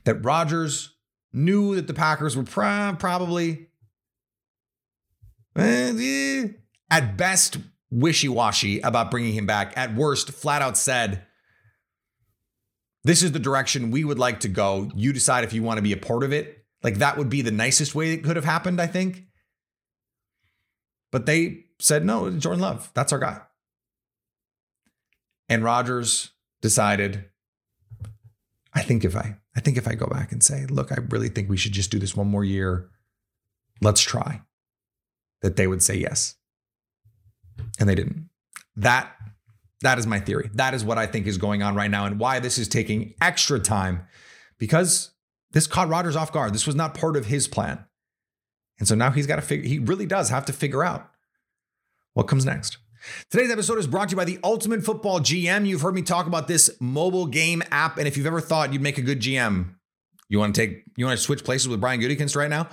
That 0.04 0.24
Rodgers 0.24 0.94
knew 1.32 1.76
that 1.76 1.86
the 1.86 1.94
Packers 1.94 2.36
were 2.36 2.42
probably 2.42 3.68
eh, 5.56 6.48
at 6.90 7.16
best 7.16 7.58
wishy-washy 7.92 8.80
about 8.80 9.10
bringing 9.10 9.34
him 9.34 9.46
back. 9.46 9.76
At 9.76 9.94
worst, 9.94 10.30
flat 10.32 10.62
out 10.62 10.76
said 10.76 11.24
this 13.04 13.22
is 13.22 13.32
the 13.32 13.38
direction 13.38 13.90
we 13.90 14.02
would 14.02 14.18
like 14.18 14.40
to 14.40 14.48
go. 14.48 14.90
You 14.94 15.12
decide 15.12 15.44
if 15.44 15.52
you 15.52 15.62
want 15.62 15.78
to 15.78 15.82
be 15.82 15.92
a 15.92 15.96
part 15.98 16.24
of 16.24 16.32
it. 16.32 16.64
Like 16.82 16.96
that 16.96 17.18
would 17.18 17.28
be 17.28 17.42
the 17.42 17.50
nicest 17.50 17.94
way 17.94 18.12
it 18.12 18.24
could 18.24 18.36
have 18.36 18.44
happened, 18.44 18.80
I 18.80 18.86
think. 18.86 19.26
But 21.12 21.26
they 21.26 21.66
said, 21.78 22.04
no, 22.04 22.30
Jordan 22.30 22.60
Love, 22.60 22.90
that's 22.94 23.12
our 23.12 23.18
guy. 23.18 23.40
And 25.48 25.62
Rodgers 25.62 26.30
decided, 26.62 27.26
I 28.72 28.82
think 28.82 29.04
if 29.04 29.14
I, 29.14 29.36
I 29.54 29.60
think 29.60 29.76
if 29.76 29.86
I 29.86 29.94
go 29.94 30.06
back 30.06 30.32
and 30.32 30.42
say, 30.42 30.64
look, 30.66 30.90
I 30.90 30.96
really 31.10 31.28
think 31.28 31.50
we 31.50 31.58
should 31.58 31.72
just 31.72 31.90
do 31.90 31.98
this 31.98 32.16
one 32.16 32.28
more 32.28 32.44
year, 32.44 32.88
let's 33.82 34.00
try, 34.00 34.40
that 35.42 35.56
they 35.56 35.66
would 35.66 35.82
say 35.82 35.96
yes. 35.96 36.36
And 37.78 37.88
they 37.88 37.94
didn't. 37.94 38.28
That 38.76 39.12
that 39.82 39.98
is 39.98 40.06
my 40.06 40.20
theory. 40.20 40.48
That 40.54 40.74
is 40.74 40.84
what 40.84 40.98
I 40.98 41.06
think 41.06 41.26
is 41.26 41.38
going 41.38 41.62
on 41.62 41.74
right 41.74 41.90
now 41.90 42.06
and 42.06 42.18
why 42.18 42.38
this 42.38 42.56
is 42.56 42.68
taking 42.68 43.14
extra 43.20 43.58
time 43.58 44.06
because 44.58 45.10
this 45.50 45.66
caught 45.66 45.88
Rodgers 45.88 46.16
off 46.16 46.32
guard. 46.32 46.54
This 46.54 46.66
was 46.66 46.76
not 46.76 46.94
part 46.94 47.16
of 47.16 47.26
his 47.26 47.48
plan. 47.48 47.84
And 48.78 48.88
so 48.88 48.94
now 48.94 49.10
he's 49.10 49.26
got 49.26 49.36
to 49.36 49.42
figure, 49.42 49.68
he 49.68 49.78
really 49.78 50.06
does 50.06 50.30
have 50.30 50.44
to 50.46 50.52
figure 50.52 50.84
out 50.84 51.10
what 52.14 52.24
comes 52.24 52.44
next. 52.44 52.78
Today's 53.30 53.50
episode 53.50 53.78
is 53.78 53.88
brought 53.88 54.08
to 54.08 54.12
you 54.12 54.16
by 54.16 54.24
the 54.24 54.38
Ultimate 54.44 54.84
Football 54.84 55.20
GM. 55.20 55.66
You've 55.66 55.80
heard 55.80 55.94
me 55.94 56.02
talk 56.02 56.26
about 56.26 56.46
this 56.46 56.70
mobile 56.80 57.26
game 57.26 57.62
app. 57.70 57.98
And 57.98 58.06
if 58.06 58.16
you've 58.16 58.26
ever 58.26 58.40
thought 58.40 58.72
you'd 58.72 58.82
make 58.82 58.98
a 58.98 59.02
good 59.02 59.20
GM, 59.20 59.74
you 60.28 60.38
want 60.38 60.54
to 60.54 60.60
take, 60.60 60.84
you 60.96 61.04
want 61.04 61.18
to 61.18 61.22
switch 61.22 61.44
places 61.44 61.68
with 61.68 61.80
Brian 61.80 62.00
Gutekunst 62.00 62.36
right 62.36 62.48
now, 62.48 62.68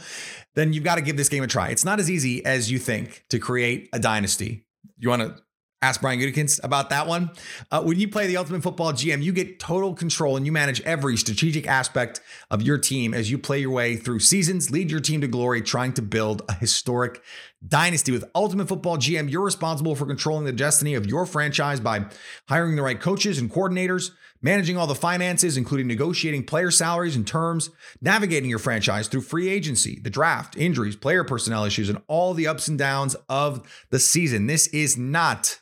then 0.55 0.71
you've 0.71 0.83
got 0.83 0.95
to 0.95 1.01
give 1.01 1.17
this 1.17 1.29
game 1.29 1.43
a 1.43 1.47
try. 1.47 1.69
It's 1.69 1.83
not 1.83 1.99
as 1.99 2.09
easy 2.09 2.45
as 2.45 2.71
you 2.71 2.77
think 2.77 3.25
to 3.29 3.39
create 3.39 3.89
a 3.91 3.99
dynasty. 3.99 4.65
You 4.97 5.09
want 5.09 5.21
to 5.21 5.41
Ask 5.81 6.01
Brian 6.01 6.19
Gutekunst 6.19 6.59
about 6.61 6.89
that 6.89 7.07
one. 7.07 7.31
Uh, 7.71 7.81
when 7.81 7.97
you 7.97 8.09
play 8.09 8.27
the 8.27 8.35
Ultimate 8.35 8.63
Football 8.63 8.91
GM, 8.91 9.23
you 9.23 9.31
get 9.31 9.61
total 9.61 9.93
control 9.93 10.35
and 10.35 10.45
you 10.45 10.51
manage 10.51 10.81
every 10.81 11.15
strategic 11.15 11.67
aspect 11.67 12.19
of 12.51 12.61
your 12.61 12.77
team 12.77 13.13
as 13.13 13.31
you 13.31 13.37
play 13.37 13.59
your 13.59 13.71
way 13.71 13.95
through 13.95 14.19
seasons, 14.19 14.69
lead 14.69 14.91
your 14.91 14.99
team 14.99 15.21
to 15.21 15.27
glory, 15.27 15.61
trying 15.61 15.93
to 15.93 16.01
build 16.01 16.41
a 16.49 16.53
historic 16.53 17.21
dynasty. 17.65 18.11
With 18.11 18.29
Ultimate 18.35 18.67
Football 18.67 18.97
GM, 18.97 19.31
you're 19.31 19.41
responsible 19.41 19.95
for 19.95 20.05
controlling 20.05 20.43
the 20.43 20.51
destiny 20.51 20.95
of 20.95 21.05
your 21.05 21.25
franchise 21.25 21.79
by 21.79 22.07
hiring 22.49 22.75
the 22.75 22.81
right 22.81 22.99
coaches 22.99 23.39
and 23.39 23.49
coordinators, 23.49 24.11
managing 24.41 24.77
all 24.77 24.87
the 24.87 24.95
finances, 24.95 25.57
including 25.57 25.87
negotiating 25.87 26.45
player 26.45 26.71
salaries 26.71 27.15
and 27.15 27.27
terms, 27.27 27.69
navigating 28.01 28.49
your 28.49 28.59
franchise 28.59 29.07
through 29.07 29.21
free 29.21 29.49
agency, 29.49 29.99
the 29.99 30.09
draft, 30.09 30.57
injuries, 30.57 30.95
player 30.95 31.23
personnel 31.23 31.65
issues, 31.65 31.89
and 31.89 32.01
all 32.07 32.33
the 32.33 32.47
ups 32.47 32.67
and 32.67 32.77
downs 32.77 33.15
of 33.27 33.85
the 33.89 33.99
season. 33.99 34.47
This 34.47 34.67
is 34.67 34.97
not 34.97 35.59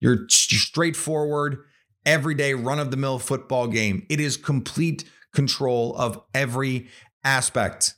your 0.00 0.26
straightforward, 0.28 1.58
everyday 2.04 2.54
run 2.54 2.78
of 2.78 2.90
the 2.90 2.96
mill 2.96 3.18
football 3.18 3.66
game. 3.66 4.06
It 4.08 4.20
is 4.20 4.36
complete 4.36 5.04
control 5.34 5.94
of 5.96 6.20
every 6.34 6.88
aspect. 7.24 7.94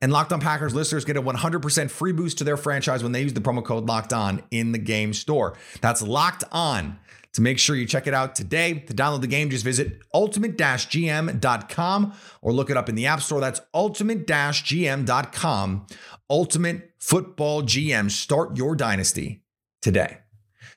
And 0.00 0.10
Locked 0.10 0.32
On 0.32 0.40
Packers 0.40 0.74
listeners 0.74 1.04
get 1.04 1.16
a 1.16 1.22
100% 1.22 1.90
free 1.90 2.12
boost 2.12 2.38
to 2.38 2.44
their 2.44 2.56
franchise 2.56 3.04
when 3.04 3.12
they 3.12 3.22
use 3.22 3.34
the 3.34 3.40
promo 3.40 3.64
code 3.64 3.86
Locked 3.86 4.12
On 4.12 4.42
in 4.50 4.72
the 4.72 4.78
game 4.78 5.12
store. 5.12 5.56
That's 5.80 6.02
Locked 6.02 6.42
On. 6.50 6.98
To 7.34 7.40
make 7.40 7.58
sure 7.58 7.76
you 7.76 7.86
check 7.86 8.06
it 8.06 8.14
out 8.14 8.34
today, 8.34 8.74
to 8.74 8.92
download 8.92 9.22
the 9.22 9.26
game, 9.26 9.48
just 9.50 9.64
visit 9.64 10.00
ultimate-gm.com 10.12 12.12
or 12.42 12.52
look 12.52 12.68
it 12.70 12.76
up 12.76 12.88
in 12.88 12.94
the 12.94 13.06
App 13.06 13.22
Store. 13.22 13.40
That's 13.40 13.60
ultimate-gm.com. 13.72 15.86
Ultimate 16.28 16.90
Football 16.98 17.62
GM. 17.62 18.10
Start 18.10 18.56
your 18.56 18.76
dynasty 18.76 19.44
today. 19.80 20.21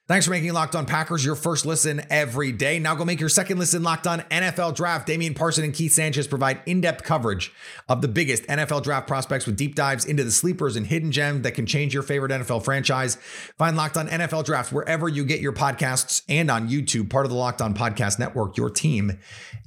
Thanks 0.07 0.27
for 0.27 0.31
making 0.31 0.53
Locked 0.53 0.75
On 0.75 0.85
Packers 0.85 1.25
your 1.25 1.33
first 1.33 1.65
listen 1.65 2.05
every 2.11 2.51
day. 2.51 2.77
Now 2.77 2.93
go 2.93 3.03
make 3.05 3.19
your 3.19 3.27
second 3.27 3.57
listen 3.57 3.81
Locked 3.81 4.05
On 4.05 4.19
NFL 4.21 4.75
Draft. 4.75 5.07
Damian 5.07 5.33
Parson 5.33 5.63
and 5.63 5.73
Keith 5.73 5.93
Sanchez 5.93 6.27
provide 6.27 6.61
in-depth 6.67 7.03
coverage 7.03 7.51
of 7.89 8.03
the 8.03 8.07
biggest 8.07 8.43
NFL 8.43 8.83
draft 8.83 9.07
prospects 9.07 9.47
with 9.47 9.57
deep 9.57 9.73
dives 9.73 10.05
into 10.05 10.23
the 10.23 10.29
sleepers 10.29 10.75
and 10.75 10.85
hidden 10.85 11.11
gems 11.11 11.41
that 11.41 11.53
can 11.53 11.65
change 11.65 11.91
your 11.91 12.03
favorite 12.03 12.31
NFL 12.31 12.63
franchise. 12.63 13.15
Find 13.57 13.75
Locked 13.75 13.97
On 13.97 14.07
NFL 14.07 14.45
Draft 14.45 14.71
wherever 14.71 15.09
you 15.09 15.25
get 15.25 15.39
your 15.39 15.53
podcasts 15.53 16.21
and 16.29 16.51
on 16.51 16.69
YouTube, 16.69 17.09
part 17.09 17.25
of 17.25 17.31
the 17.31 17.37
Locked 17.37 17.63
On 17.63 17.73
Podcast 17.73 18.19
Network, 18.19 18.57
your 18.57 18.69
team 18.69 19.17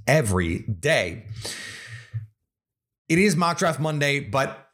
every 0.06 0.60
day. 0.60 1.24
It 3.08 3.18
is 3.18 3.34
Mock 3.34 3.58
Draft 3.58 3.80
Monday, 3.80 4.20
but 4.20 4.67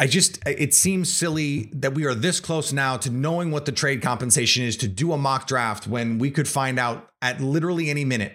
I 0.00 0.06
just, 0.06 0.38
it 0.46 0.72
seems 0.72 1.12
silly 1.12 1.70
that 1.74 1.92
we 1.92 2.06
are 2.06 2.14
this 2.14 2.40
close 2.40 2.72
now 2.72 2.96
to 2.96 3.10
knowing 3.10 3.50
what 3.50 3.66
the 3.66 3.72
trade 3.72 4.00
compensation 4.00 4.64
is 4.64 4.78
to 4.78 4.88
do 4.88 5.12
a 5.12 5.18
mock 5.18 5.46
draft 5.46 5.86
when 5.86 6.18
we 6.18 6.30
could 6.30 6.48
find 6.48 6.78
out 6.78 7.10
at 7.20 7.42
literally 7.42 7.90
any 7.90 8.06
minute 8.06 8.34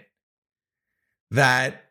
that 1.32 1.86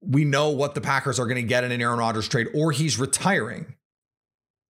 we 0.00 0.24
know 0.24 0.48
what 0.48 0.74
the 0.74 0.80
Packers 0.80 1.20
are 1.20 1.26
going 1.26 1.36
to 1.36 1.42
get 1.42 1.62
in 1.62 1.72
an 1.72 1.82
Aaron 1.82 1.98
Rodgers 1.98 2.26
trade 2.26 2.46
or 2.54 2.72
he's 2.72 2.98
retiring, 2.98 3.74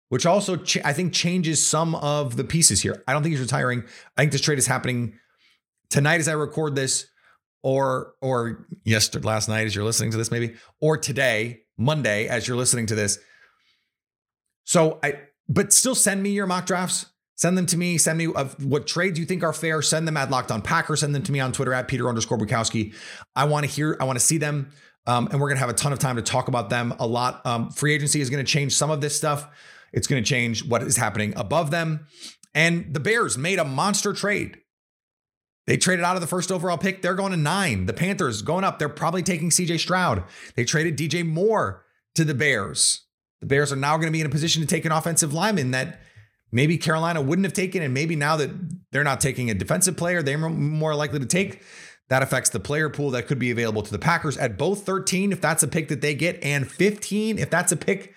which 0.09 0.25
also 0.25 0.57
ch- 0.57 0.83
I 0.83 0.91
think 0.91 1.13
changes 1.13 1.65
some 1.65 1.95
of 1.95 2.35
the 2.35 2.43
pieces 2.43 2.81
here. 2.81 3.01
I 3.07 3.13
don't 3.13 3.23
think 3.23 3.31
he's 3.31 3.41
retiring. 3.41 3.85
I 4.17 4.23
think 4.23 4.33
this 4.33 4.41
trade 4.41 4.59
is 4.59 4.67
happening 4.67 5.13
tonight 5.89 6.19
as 6.19 6.27
I 6.27 6.33
record 6.33 6.75
this 6.75 7.07
or 7.63 8.13
or 8.21 8.67
yesterday 8.83 9.25
last 9.25 9.47
night 9.47 9.67
as 9.67 9.73
you're 9.73 9.85
listening 9.85 10.11
to 10.11 10.17
this 10.17 10.31
maybe 10.31 10.55
or 10.81 10.97
today 10.97 11.61
Monday 11.77 12.27
as 12.27 12.45
you're 12.45 12.57
listening 12.57 12.87
to 12.87 12.95
this 12.95 13.19
so 14.69 14.99
I, 15.01 15.15
but 15.47 15.73
still 15.73 15.95
send 15.95 16.21
me 16.21 16.29
your 16.29 16.45
mock 16.45 16.67
drafts. 16.67 17.07
Send 17.37 17.57
them 17.57 17.65
to 17.65 17.75
me. 17.75 17.97
Send 17.97 18.19
me 18.19 18.27
of 18.27 18.63
what 18.63 18.85
trades 18.85 19.17
you 19.17 19.25
think 19.25 19.41
are 19.41 19.51
fair. 19.51 19.81
Send 19.81 20.07
them 20.07 20.15
at 20.15 20.29
Locked 20.29 20.51
On 20.51 20.61
Packer. 20.61 20.95
Send 20.95 21.15
them 21.15 21.23
to 21.23 21.31
me 21.31 21.39
on 21.39 21.51
Twitter 21.51 21.73
at 21.73 21.87
Peter 21.87 22.07
underscore 22.07 22.37
Bukowski. 22.37 22.93
I 23.35 23.45
want 23.45 23.65
to 23.65 23.71
hear. 23.71 23.97
I 23.99 24.03
want 24.03 24.19
to 24.19 24.23
see 24.23 24.37
them, 24.37 24.69
um, 25.07 25.27
and 25.31 25.41
we're 25.41 25.47
gonna 25.47 25.59
have 25.59 25.71
a 25.71 25.73
ton 25.73 25.91
of 25.91 25.97
time 25.97 26.17
to 26.17 26.21
talk 26.21 26.49
about 26.49 26.69
them. 26.69 26.93
A 26.99 27.07
lot. 27.07 27.43
Um, 27.47 27.71
free 27.71 27.95
agency 27.95 28.21
is 28.21 28.29
gonna 28.29 28.43
change 28.43 28.75
some 28.75 28.91
of 28.91 29.01
this 29.01 29.17
stuff. 29.17 29.47
It's 29.91 30.05
gonna 30.05 30.21
change 30.21 30.63
what 30.63 30.83
is 30.83 30.97
happening 30.97 31.33
above 31.35 31.71
them. 31.71 32.05
And 32.53 32.93
the 32.93 32.99
Bears 32.99 33.39
made 33.39 33.57
a 33.57 33.65
monster 33.65 34.13
trade. 34.13 34.59
They 35.65 35.77
traded 35.77 36.05
out 36.05 36.15
of 36.15 36.21
the 36.21 36.27
first 36.27 36.51
overall 36.51 36.77
pick. 36.77 37.01
They're 37.01 37.15
going 37.15 37.31
to 37.31 37.37
nine. 37.37 37.87
The 37.87 37.93
Panthers 37.93 38.43
going 38.43 38.63
up. 38.63 38.77
They're 38.77 38.87
probably 38.87 39.23
taking 39.23 39.49
CJ 39.49 39.79
Stroud. 39.79 40.25
They 40.55 40.63
traded 40.63 40.95
DJ 40.95 41.25
Moore 41.25 41.85
to 42.13 42.23
the 42.23 42.35
Bears. 42.35 43.07
The 43.41 43.47
Bears 43.47 43.71
are 43.71 43.77
now 43.77 43.95
going 43.97 44.07
to 44.07 44.11
be 44.11 44.21
in 44.21 44.27
a 44.27 44.29
position 44.29 44.61
to 44.61 44.67
take 44.67 44.85
an 44.85 44.91
offensive 44.91 45.33
lineman 45.33 45.71
that 45.71 46.01
maybe 46.51 46.77
Carolina 46.77 47.21
wouldn't 47.21 47.45
have 47.45 47.53
taken. 47.53 47.81
And 47.81 47.93
maybe 47.93 48.15
now 48.15 48.35
that 48.37 48.51
they're 48.91 49.03
not 49.03 49.21
taking 49.21 49.49
a 49.49 49.53
defensive 49.53 49.95
player, 49.97 50.21
they're 50.21 50.37
more 50.37 50.95
likely 50.95 51.19
to 51.19 51.25
take. 51.25 51.61
That 52.09 52.23
affects 52.23 52.49
the 52.49 52.59
player 52.59 52.89
pool 52.89 53.11
that 53.11 53.27
could 53.27 53.37
be 53.37 53.51
available 53.51 53.83
to 53.83 53.91
the 53.91 53.99
Packers 53.99 54.35
at 54.37 54.57
both 54.57 54.83
13, 54.83 55.31
if 55.31 55.41
that's 55.41 55.61
a 55.61 55.67
pick 55.67 55.89
that 55.89 56.01
they 56.01 56.15
get, 56.15 56.43
and 56.43 56.69
15, 56.69 57.37
if 57.37 57.51
that's 57.51 57.71
a 57.71 57.77
pick 57.77 58.15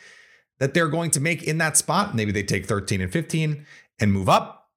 that 0.60 0.72
they're 0.72 0.88
going 0.88 1.10
to 1.10 1.20
make 1.20 1.42
in 1.42 1.58
that 1.58 1.76
spot. 1.76 2.14
Maybe 2.14 2.32
they 2.32 2.42
take 2.42 2.66
13 2.66 3.02
and 3.02 3.12
15 3.12 3.66
and 4.00 4.12
move 4.12 4.28
up. 4.28 4.70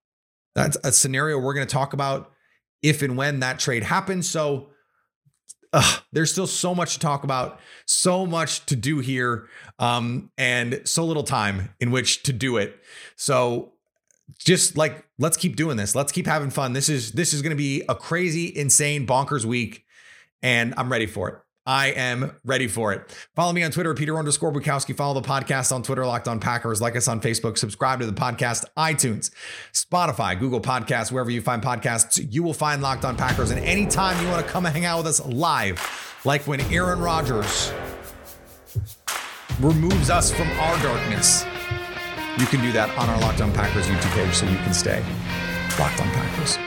That's 0.54 0.78
a 0.84 0.92
scenario 0.92 1.40
we're 1.40 1.54
going 1.54 1.68
to 1.68 1.74
talk 1.74 1.94
about 1.94 2.32
if 2.82 3.02
and 3.02 3.16
when 3.16 3.40
that 3.40 3.60
trade 3.60 3.84
happens. 3.84 4.30
So 4.30 4.70
there's 6.12 6.32
still 6.32 6.48
so 6.48 6.74
much 6.74 6.94
to 6.94 7.00
talk 7.00 7.24
about, 7.24 7.60
so 7.86 8.26
much 8.26 8.66
to 8.68 8.76
do 8.76 9.00
here, 9.00 9.48
um, 9.80 10.32
and 10.38 10.82
so 10.86 11.06
little 11.06 11.24
time 11.24 11.74
in 11.80 11.92
which 11.92 12.24
to 12.24 12.34
do 12.34 12.58
it. 12.58 12.80
So 13.16 13.74
just 14.40 14.78
like 14.78 15.06
let's 15.20 15.38
keep 15.38 15.56
doing 15.56 15.78
this. 15.78 15.96
Let's 15.96 16.12
keep 16.12 16.26
having 16.26 16.50
fun. 16.50 16.74
This 16.74 16.90
is 16.90 17.14
this 17.14 17.34
is 17.34 17.42
going 17.42 17.52
to 17.52 17.58
be 17.58 17.84
a 17.88 17.96
crazy, 17.96 18.56
insane, 18.56 19.06
bonkers 19.06 19.46
week, 19.46 19.86
and 20.42 20.74
I'm 20.78 20.92
ready 20.92 21.06
for 21.06 21.30
it. 21.30 21.36
I 21.66 21.88
am 21.88 22.36
ready 22.44 22.68
for 22.68 22.94
it. 22.94 23.12
Follow 23.36 23.52
me 23.52 23.64
on 23.64 23.72
Twitter, 23.72 23.94
Peter 23.96 24.18
underscore 24.18 24.52
Bukowski. 24.54 24.96
Follow 24.96 25.20
the 25.20 25.28
podcast 25.28 25.72
on 25.72 25.82
Twitter, 25.82 26.06
Locked 26.06 26.28
on 26.28 26.40
Packers. 26.40 26.80
Like 26.80 26.96
us 26.96 27.08
on 27.08 27.20
Facebook. 27.20 27.58
Subscribe 27.58 28.00
to 28.02 28.06
the 28.06 28.14
podcast, 28.14 28.66
iTunes, 28.78 29.32
Spotify, 29.74 30.38
Google 30.40 30.62
Podcasts, 30.62 31.12
wherever 31.12 31.32
you 31.32 31.42
find 31.42 31.64
podcasts. 31.64 32.32
You 32.32 32.44
will 32.44 32.54
find 32.54 32.82
Locked 32.84 33.04
on 33.04 33.18
Packers. 33.18 33.50
And 33.50 33.60
anytime 33.66 34.22
you 34.24 34.32
want 34.32 34.46
to 34.46 34.52
come 34.52 34.66
and 34.66 34.76
hang 34.76 34.86
out 34.86 34.98
with 35.00 35.08
us 35.08 35.26
live, 35.26 35.82
like 36.24 36.46
when 36.46 36.62
Aaron 36.72 37.00
Rodgers 37.00 37.74
removes 39.60 40.10
us 40.10 40.32
from 40.32 40.50
our 40.60 40.78
darkness, 40.84 41.46
you 42.38 42.46
can 42.46 42.62
do 42.62 42.72
that 42.74 42.96
on 42.98 43.10
our 43.10 43.20
Locked 43.22 43.42
on 43.42 43.52
Packers 43.54 43.88
YouTube 43.88 44.12
page 44.12 44.34
so 44.36 44.46
you 44.46 44.58
can 44.58 44.74
stay 44.74 45.04
Locked 45.80 46.00
on 46.00 46.08
Packers. 46.10 46.58